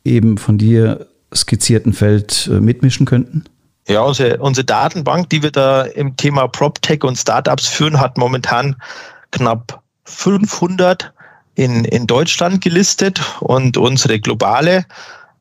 eben 0.04 0.38
von 0.38 0.58
dir 0.58 1.06
skizzierten 1.34 1.92
Feld 1.92 2.48
äh, 2.52 2.60
mitmischen 2.60 3.06
könnten? 3.06 3.44
Ja, 3.88 4.02
unsere, 4.02 4.38
unsere 4.38 4.64
Datenbank, 4.64 5.30
die 5.30 5.42
wir 5.42 5.50
da 5.50 5.82
im 5.82 6.16
Thema 6.16 6.46
PropTech 6.46 7.02
und 7.04 7.16
Startups 7.16 7.66
führen, 7.66 8.00
hat 8.00 8.16
momentan 8.16 8.76
knapp 9.32 9.82
500 10.04 11.12
in, 11.54 11.84
in 11.84 12.06
Deutschland 12.06 12.62
gelistet 12.62 13.20
und 13.40 13.76
unsere 13.76 14.20
globale 14.20 14.84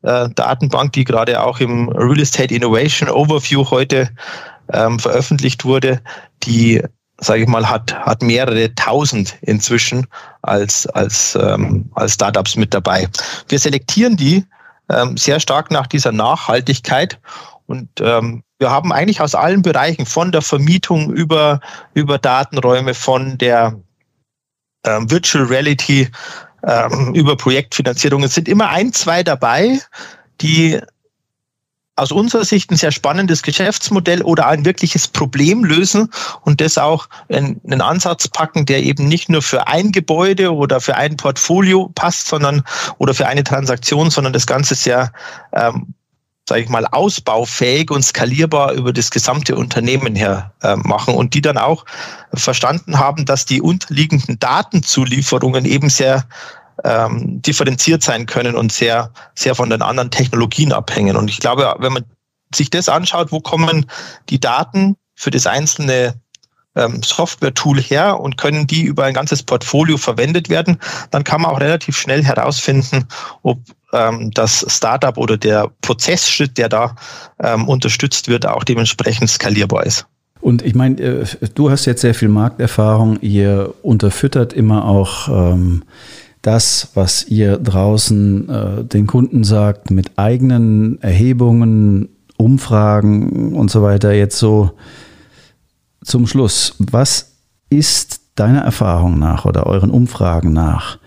äh, 0.02 0.30
Datenbank, 0.30 0.94
die 0.94 1.04
gerade 1.04 1.44
auch 1.44 1.60
im 1.60 1.90
Real 1.90 2.20
Estate 2.20 2.54
Innovation 2.54 3.10
Overview 3.10 3.70
heute 3.70 4.10
ähm, 4.74 5.00
veröffentlicht 5.00 5.64
wurde, 5.66 6.02
die 6.44 6.82
sage 7.22 7.44
ich 7.44 7.48
mal, 7.48 7.70
hat, 7.70 7.94
hat 7.94 8.22
mehrere 8.22 8.74
tausend 8.76 9.38
inzwischen 9.42 10.08
als, 10.42 10.88
als, 10.88 11.38
ähm, 11.40 11.90
als 11.94 12.16
Startups 12.16 12.56
mit 12.56 12.74
dabei. 12.74 13.08
Wir 13.48 13.60
selektieren 13.60 14.18
die 14.18 14.44
ähm, 14.90 15.16
sehr 15.18 15.40
stark 15.40 15.72
nach 15.72 15.88
dieser 15.88 16.12
Nachhaltigkeit 16.12 17.20
und 17.68 17.88
ähm, 18.02 18.44
wir 18.60 18.70
haben 18.70 18.92
eigentlich 18.92 19.22
aus 19.22 19.34
allen 19.34 19.62
Bereichen, 19.62 20.06
von 20.06 20.32
der 20.32 20.42
Vermietung 20.42 21.12
über, 21.12 21.62
über 21.94 22.18
Datenräume, 22.18 22.94
von 22.94 23.38
der 23.38 23.80
ähm, 24.86 25.10
Virtual 25.10 25.46
Reality 25.46 26.10
ähm, 26.64 27.14
über 27.16 27.36
Projektfinanzierung. 27.36 28.24
Es 28.24 28.36
sind 28.36 28.48
immer 28.48 28.70
ein, 28.70 28.94
zwei 28.94 29.24
dabei, 29.24 29.80
die 30.42 30.80
aus 32.02 32.12
unserer 32.12 32.46
Sicht 32.46 32.72
ein 32.72 32.78
sehr 32.78 32.92
spannendes 32.92 33.44
Geschäftsmodell 33.44 34.24
oder 34.24 34.48
ein 34.48 34.66
wirkliches 34.66 35.08
Problem 35.08 35.64
lösen 35.64 36.10
und 36.42 36.60
das 36.60 36.80
auch 36.80 37.08
in 37.28 37.62
einen 37.64 37.82
Ansatz 37.82 38.28
packen, 38.28 38.66
der 38.66 38.82
eben 38.82 39.08
nicht 39.08 39.30
nur 39.30 39.44
für 39.44 39.68
ein 39.68 39.92
Gebäude 39.92 40.54
oder 40.54 40.82
für 40.82 40.96
ein 40.96 41.16
Portfolio 41.16 41.92
passt, 41.94 42.28
sondern 42.28 42.64
oder 42.98 43.14
für 43.14 43.28
eine 43.28 43.44
Transaktion, 43.44 44.10
sondern 44.10 44.34
das 44.34 44.48
Ganze 44.48 44.74
sehr 44.74 45.12
ähm, 45.54 45.94
sage 46.50 46.64
ich 46.64 46.70
mal, 46.70 46.86
ausbaufähig 46.88 47.92
und 47.92 48.04
skalierbar 48.04 48.74
über 48.74 48.92
das 48.92 49.12
gesamte 49.12 49.56
Unternehmen 49.56 50.16
her 50.16 50.52
äh, 50.64 50.76
machen 50.76 51.14
und 51.14 51.36
die 51.36 51.42
dann 51.42 51.58
auch 51.58 51.86
verstanden 52.34 52.98
haben, 52.98 53.26
dass 53.26 53.46
die 53.46 53.62
unterliegenden 53.62 54.40
Datenzulieferungen 54.40 55.66
eben 55.66 55.90
sehr 55.90 56.26
ähm, 56.84 57.42
differenziert 57.42 58.04
sein 58.04 58.26
können 58.26 58.56
und 58.56 58.72
sehr, 58.72 59.12
sehr 59.36 59.56
von 59.56 59.70
den 59.70 59.82
anderen 59.82 60.12
Technologien 60.12 60.74
abhängen. 60.74 61.16
Und 61.16 61.30
ich 61.30 61.40
glaube, 61.40 61.76
wenn 61.80 61.94
man 61.94 62.06
sich 62.54 62.70
das 62.70 62.90
anschaut, 62.90 63.32
wo 63.32 63.40
kommen 63.40 63.86
die 64.30 64.40
Daten 64.40 64.96
für 65.16 65.32
das 65.32 65.48
einzelne 65.48 66.16
ähm, 66.76 67.04
Software-Tool 67.04 67.82
her 67.82 68.20
und 68.20 68.38
können 68.38 68.68
die 68.68 68.84
über 68.84 69.04
ein 69.04 69.14
ganzes 69.14 69.44
Portfolio 69.44 69.98
verwendet 69.98 70.50
werden, 70.50 70.78
dann 71.12 71.24
kann 71.24 71.42
man 71.42 71.52
auch 71.52 71.60
relativ 71.60 71.98
schnell 71.98 72.24
herausfinden, 72.24 73.08
ob 73.44 73.60
ähm, 73.94 74.32
das 74.32 74.66
Startup 74.68 75.18
oder 75.18 75.38
der 75.38 75.70
Prozessschritt, 75.82 76.58
der 76.58 76.70
da 76.70 76.96
ähm, 77.40 77.68
unterstützt 77.68 78.28
wird, 78.28 78.46
auch 78.46 78.64
dementsprechend 78.64 79.30
skalierbar 79.30 79.86
ist. 79.86 80.06
Und 80.40 80.64
ich 80.64 80.74
meine, 80.74 81.00
äh, 81.02 81.26
du 81.54 81.70
hast 81.70 81.86
jetzt 81.86 82.02
sehr 82.02 82.16
viel 82.16 82.30
Markterfahrung, 82.30 83.20
ihr 83.22 83.74
unterfüttert 83.84 84.54
immer 84.54 84.86
auch 84.86 85.28
ähm, 85.28 85.84
das, 86.42 86.90
was 86.96 87.28
ihr 87.28 87.58
draußen 87.58 88.50
äh, 88.50 88.84
den 88.84 89.08
Kunden 89.08 89.44
sagt, 89.44 89.92
mit 89.92 90.18
eigenen 90.18 91.02
Erhebungen, 91.02 92.10
Umfragen 92.38 93.54
und 93.54 93.70
so 93.70 93.84
weiter, 93.84 94.14
jetzt 94.14 94.40
so 94.40 94.72
zum 96.04 96.26
Schluss. 96.26 96.76
Was 96.80 97.34
ist 97.70 98.22
deiner 98.36 98.62
Erfahrung 98.62 99.20
nach 99.20 99.46
oder 99.46 99.68
euren 99.68 99.92
Umfragen 99.92 100.52
nach 100.52 100.98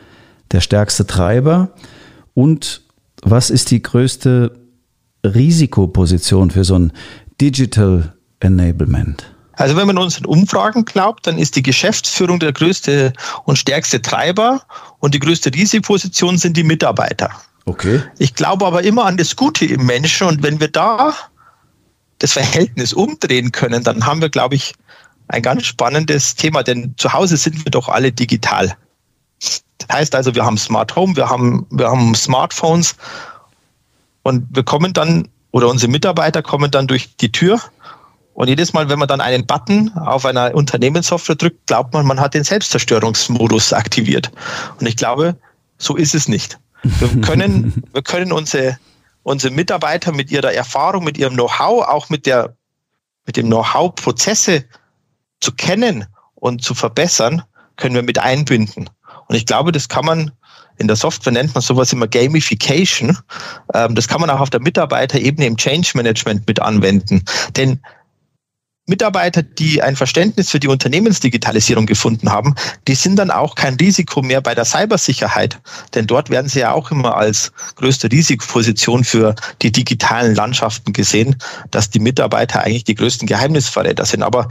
der 0.52 0.60
stärkste 0.60 1.06
Treiber 1.06 1.70
und 2.34 2.82
was 3.22 3.50
ist 3.50 3.70
die 3.70 3.82
größte 3.82 4.52
Risikoposition 5.24 6.50
für 6.50 6.64
so 6.64 6.78
ein 6.78 6.92
Digital 7.40 8.12
Enablement? 8.38 9.33
Also 9.56 9.76
wenn 9.76 9.86
man 9.86 9.98
unseren 9.98 10.26
Umfragen 10.26 10.84
glaubt, 10.84 11.26
dann 11.26 11.38
ist 11.38 11.56
die 11.56 11.62
Geschäftsführung 11.62 12.40
der 12.40 12.52
größte 12.52 13.12
und 13.44 13.56
stärkste 13.56 14.02
Treiber 14.02 14.62
und 14.98 15.14
die 15.14 15.20
größte 15.20 15.52
Risikoposition 15.54 16.38
sind 16.38 16.56
die 16.56 16.64
Mitarbeiter. 16.64 17.30
Okay. 17.66 18.02
Ich 18.18 18.34
glaube 18.34 18.66
aber 18.66 18.82
immer 18.82 19.06
an 19.06 19.16
das 19.16 19.36
Gute 19.36 19.64
im 19.64 19.86
Menschen 19.86 20.26
und 20.26 20.42
wenn 20.42 20.60
wir 20.60 20.68
da 20.68 21.14
das 22.18 22.32
Verhältnis 22.32 22.92
umdrehen 22.92 23.52
können, 23.52 23.82
dann 23.82 24.06
haben 24.06 24.20
wir, 24.20 24.28
glaube 24.28 24.54
ich, 24.54 24.74
ein 25.28 25.42
ganz 25.42 25.64
spannendes 25.64 26.34
Thema, 26.34 26.62
denn 26.62 26.94
zu 26.96 27.12
Hause 27.12 27.36
sind 27.36 27.64
wir 27.64 27.70
doch 27.70 27.88
alle 27.88 28.12
digital. 28.12 28.76
Das 29.40 29.64
heißt 29.90 30.14
also, 30.14 30.34
wir 30.34 30.44
haben 30.44 30.58
Smart 30.58 30.94
Home, 30.96 31.16
wir 31.16 31.28
haben, 31.28 31.66
wir 31.70 31.88
haben 31.88 32.14
Smartphones 32.14 32.96
und 34.22 34.46
wir 34.50 34.62
kommen 34.62 34.92
dann, 34.92 35.28
oder 35.50 35.68
unsere 35.68 35.90
Mitarbeiter 35.90 36.42
kommen 36.42 36.70
dann 36.70 36.86
durch 36.86 37.16
die 37.16 37.32
Tür 37.32 37.60
und 38.34 38.48
jedes 38.48 38.72
Mal, 38.72 38.88
wenn 38.88 38.98
man 38.98 39.08
dann 39.08 39.20
einen 39.20 39.46
Button 39.46 39.92
auf 39.94 40.26
einer 40.26 40.54
Unternehmenssoftware 40.54 41.36
drückt, 41.36 41.68
glaubt 41.68 41.94
man, 41.94 42.04
man 42.04 42.20
hat 42.20 42.34
den 42.34 42.42
Selbstzerstörungsmodus 42.42 43.72
aktiviert. 43.72 44.30
Und 44.80 44.86
ich 44.86 44.96
glaube, 44.96 45.36
so 45.78 45.96
ist 45.96 46.14
es 46.14 46.26
nicht. 46.26 46.58
Wir 46.82 47.20
können, 47.20 47.84
wir 47.92 48.02
können 48.02 48.32
unsere, 48.32 48.76
unsere 49.22 49.54
Mitarbeiter 49.54 50.12
mit 50.12 50.32
ihrer 50.32 50.52
Erfahrung, 50.52 51.04
mit 51.04 51.16
ihrem 51.16 51.34
Know-how, 51.34 51.86
auch 51.86 52.10
mit 52.10 52.26
der, 52.26 52.56
mit 53.24 53.36
dem 53.36 53.46
Know-how 53.46 53.94
Prozesse 53.94 54.64
zu 55.40 55.52
kennen 55.52 56.06
und 56.34 56.62
zu 56.62 56.74
verbessern, 56.74 57.42
können 57.76 57.94
wir 57.94 58.02
mit 58.02 58.18
einbinden. 58.18 58.90
Und 59.28 59.36
ich 59.36 59.46
glaube, 59.46 59.70
das 59.70 59.88
kann 59.88 60.04
man 60.04 60.32
in 60.76 60.88
der 60.88 60.96
Software 60.96 61.32
nennt 61.32 61.54
man 61.54 61.62
sowas 61.62 61.92
immer 61.92 62.08
Gamification. 62.08 63.16
Ähm, 63.74 63.94
das 63.94 64.08
kann 64.08 64.20
man 64.20 64.28
auch 64.28 64.40
auf 64.40 64.50
der 64.50 64.60
Mitarbeiterebene 64.60 65.46
im 65.46 65.56
Change 65.56 65.92
Management 65.94 66.48
mit 66.48 66.60
anwenden. 66.60 67.24
Denn 67.56 67.80
Mitarbeiter, 68.86 69.42
die 69.42 69.80
ein 69.80 69.96
Verständnis 69.96 70.50
für 70.50 70.60
die 70.60 70.68
Unternehmensdigitalisierung 70.68 71.86
gefunden 71.86 72.30
haben, 72.30 72.54
die 72.86 72.94
sind 72.94 73.16
dann 73.16 73.30
auch 73.30 73.54
kein 73.54 73.74
Risiko 73.74 74.20
mehr 74.20 74.42
bei 74.42 74.54
der 74.54 74.66
Cybersicherheit. 74.66 75.58
Denn 75.94 76.06
dort 76.06 76.28
werden 76.28 76.48
sie 76.50 76.60
ja 76.60 76.72
auch 76.72 76.90
immer 76.90 77.16
als 77.16 77.52
größte 77.76 78.12
Risikoposition 78.12 79.04
für 79.04 79.34
die 79.62 79.72
digitalen 79.72 80.34
Landschaften 80.34 80.92
gesehen, 80.92 81.36
dass 81.70 81.88
die 81.88 81.98
Mitarbeiter 81.98 82.62
eigentlich 82.62 82.84
die 82.84 82.94
größten 82.94 83.26
Geheimnisverräter 83.26 84.04
sind. 84.04 84.22
Aber 84.22 84.48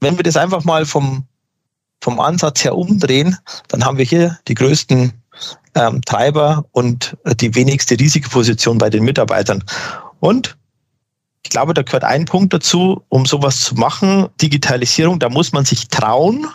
wenn 0.00 0.16
wir 0.16 0.22
das 0.22 0.38
einfach 0.38 0.64
mal 0.64 0.86
vom, 0.86 1.24
vom 2.00 2.20
Ansatz 2.20 2.64
her 2.64 2.74
umdrehen, 2.74 3.36
dann 3.68 3.84
haben 3.84 3.98
wir 3.98 4.06
hier 4.06 4.38
die 4.48 4.54
größten 4.54 5.12
ähm, 5.74 6.00
Treiber 6.02 6.64
und 6.72 7.16
die 7.40 7.54
wenigste 7.54 7.98
Risikoposition 7.98 8.78
bei 8.78 8.88
den 8.88 9.04
Mitarbeitern. 9.04 9.62
Und 10.20 10.56
ich 11.44 11.50
glaube, 11.50 11.74
da 11.74 11.82
gehört 11.82 12.04
ein 12.04 12.24
Punkt 12.24 12.52
dazu, 12.52 13.04
um 13.10 13.26
sowas 13.26 13.60
zu 13.60 13.74
machen. 13.74 14.28
Digitalisierung, 14.40 15.18
da 15.18 15.28
muss 15.28 15.52
man 15.52 15.64
sich 15.64 15.88
trauen 15.88 16.46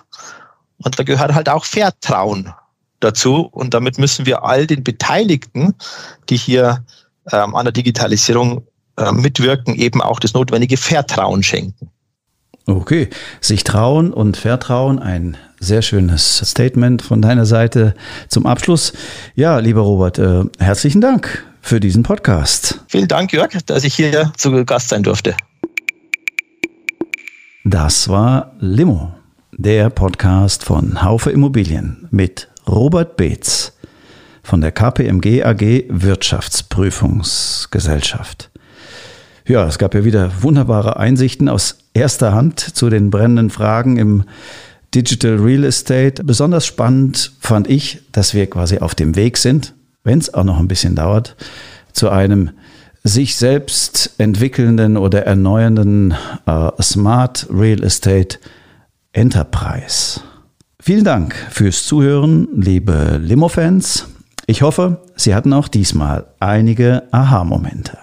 und 0.83 0.97
da 0.97 1.03
gehört 1.03 1.33
halt 1.33 1.47
auch 1.47 1.63
Vertrauen 1.63 2.51
dazu. 2.99 3.47
Und 3.51 3.73
damit 3.73 3.99
müssen 3.99 4.25
wir 4.25 4.43
all 4.43 4.65
den 4.67 4.83
Beteiligten, 4.83 5.75
die 6.29 6.37
hier 6.37 6.83
ähm, 7.31 7.55
an 7.55 7.65
der 7.65 7.71
Digitalisierung 7.71 8.63
äh, 8.97 9.11
mitwirken, 9.11 9.75
eben 9.75 10.01
auch 10.01 10.19
das 10.19 10.33
notwendige 10.33 10.75
Vertrauen 10.75 11.43
schenken. 11.43 11.91
Okay, 12.65 13.09
sich 13.41 13.63
trauen 13.63 14.11
und 14.11 14.37
vertrauen, 14.37 14.99
ein 14.99 15.37
sehr 15.59 15.81
schönes 15.81 16.37
Statement 16.37 17.01
von 17.01 17.21
deiner 17.21 17.45
Seite 17.45 17.93
zum 18.27 18.45
Abschluss. 18.45 18.93
Ja, 19.35 19.59
lieber 19.59 19.81
Robert, 19.81 20.17
äh, 20.19 20.43
herzlichen 20.59 21.01
Dank 21.01 21.45
für 21.61 21.79
diesen 21.79 22.03
Podcast. 22.03 22.83
Vielen 22.87 23.07
Dank, 23.07 23.33
Jörg, 23.33 23.49
dass 23.65 23.83
ich 23.83 23.95
hier 23.95 24.31
zu 24.37 24.63
Gast 24.65 24.89
sein 24.89 25.01
durfte. 25.03 25.35
Das 27.63 28.09
war 28.09 28.51
Limo, 28.59 29.13
der 29.51 29.89
Podcast 29.89 30.63
von 30.63 31.01
Haufe 31.03 31.31
Immobilien 31.31 32.07
mit 32.11 32.47
Robert 32.67 33.17
Beetz 33.17 33.73
von 34.41 34.61
der 34.61 34.71
KPMG 34.71 35.43
AG 35.43 35.85
Wirtschaftsprüfungsgesellschaft. 35.89 38.51
Ja, 39.45 39.67
es 39.67 39.77
gab 39.77 39.93
ja 39.95 40.05
wieder 40.05 40.31
wunderbare 40.41 40.97
Einsichten 40.97 41.49
aus 41.49 41.79
erster 41.93 42.33
Hand 42.33 42.59
zu 42.59 42.89
den 42.89 43.09
brennenden 43.09 43.49
Fragen 43.49 43.97
im 43.97 44.23
Digital 44.95 45.37
Real 45.37 45.63
Estate. 45.63 46.23
Besonders 46.23 46.65
spannend 46.65 47.31
fand 47.39 47.69
ich, 47.69 47.99
dass 48.11 48.33
wir 48.33 48.49
quasi 48.49 48.79
auf 48.79 48.95
dem 48.95 49.15
Weg 49.15 49.37
sind, 49.37 49.75
wenn 50.09 50.17
es 50.17 50.33
auch 50.33 50.43
noch 50.43 50.57
ein 50.57 50.67
bisschen 50.67 50.95
dauert, 50.95 51.35
zu 51.93 52.09
einem 52.09 52.49
sich 53.03 53.35
selbst 53.35 54.15
entwickelnden 54.17 54.97
oder 54.97 55.27
erneuernden 55.27 56.15
äh, 56.47 56.71
Smart 56.81 57.45
Real 57.53 57.83
Estate 57.83 58.39
Enterprise. 59.13 60.21
Vielen 60.79 61.03
Dank 61.03 61.35
fürs 61.51 61.85
Zuhören, 61.85 62.47
liebe 62.55 63.19
Limo-Fans. 63.21 64.07
Ich 64.47 64.63
hoffe, 64.63 64.99
Sie 65.15 65.35
hatten 65.35 65.53
auch 65.53 65.67
diesmal 65.67 66.25
einige 66.39 67.03
Aha-Momente. 67.11 67.99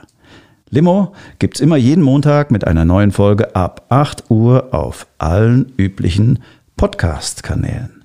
Limo 0.70 1.12
gibt 1.40 1.56
es 1.56 1.60
immer 1.60 1.76
jeden 1.76 2.04
Montag 2.04 2.52
mit 2.52 2.64
einer 2.68 2.84
neuen 2.84 3.10
Folge 3.10 3.56
ab 3.56 3.86
8 3.88 4.30
Uhr 4.30 4.72
auf 4.72 5.08
allen 5.18 5.72
üblichen 5.76 6.38
Podcast-Kanälen. 6.76 7.95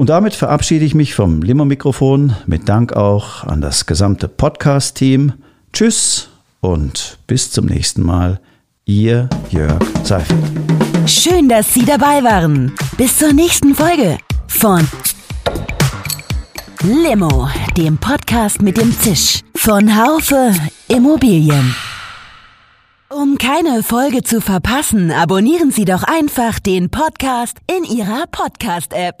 Und 0.00 0.08
damit 0.08 0.34
verabschiede 0.34 0.86
ich 0.86 0.94
mich 0.94 1.14
vom 1.14 1.42
Limo-Mikrofon 1.42 2.34
mit 2.46 2.70
Dank 2.70 2.94
auch 2.94 3.44
an 3.44 3.60
das 3.60 3.84
gesamte 3.84 4.28
Podcast-Team. 4.28 5.34
Tschüss 5.74 6.30
und 6.62 7.18
bis 7.26 7.50
zum 7.50 7.66
nächsten 7.66 8.00
Mal. 8.00 8.40
Ihr 8.86 9.28
Jörg 9.50 9.78
Seifert. 10.02 10.38
Schön, 11.04 11.50
dass 11.50 11.74
Sie 11.74 11.84
dabei 11.84 12.24
waren. 12.24 12.72
Bis 12.96 13.18
zur 13.18 13.34
nächsten 13.34 13.74
Folge 13.74 14.16
von 14.48 14.88
Limo, 16.82 17.50
dem 17.76 17.98
Podcast 17.98 18.62
mit 18.62 18.78
dem 18.78 18.98
Zisch 18.98 19.42
von 19.54 20.02
Haufe 20.02 20.54
Immobilien. 20.88 21.74
Um 23.10 23.36
keine 23.36 23.82
Folge 23.82 24.22
zu 24.22 24.40
verpassen, 24.40 25.10
abonnieren 25.10 25.70
Sie 25.70 25.84
doch 25.84 26.04
einfach 26.04 26.58
den 26.58 26.88
Podcast 26.88 27.58
in 27.68 27.84
Ihrer 27.84 28.24
Podcast-App. 28.30 29.20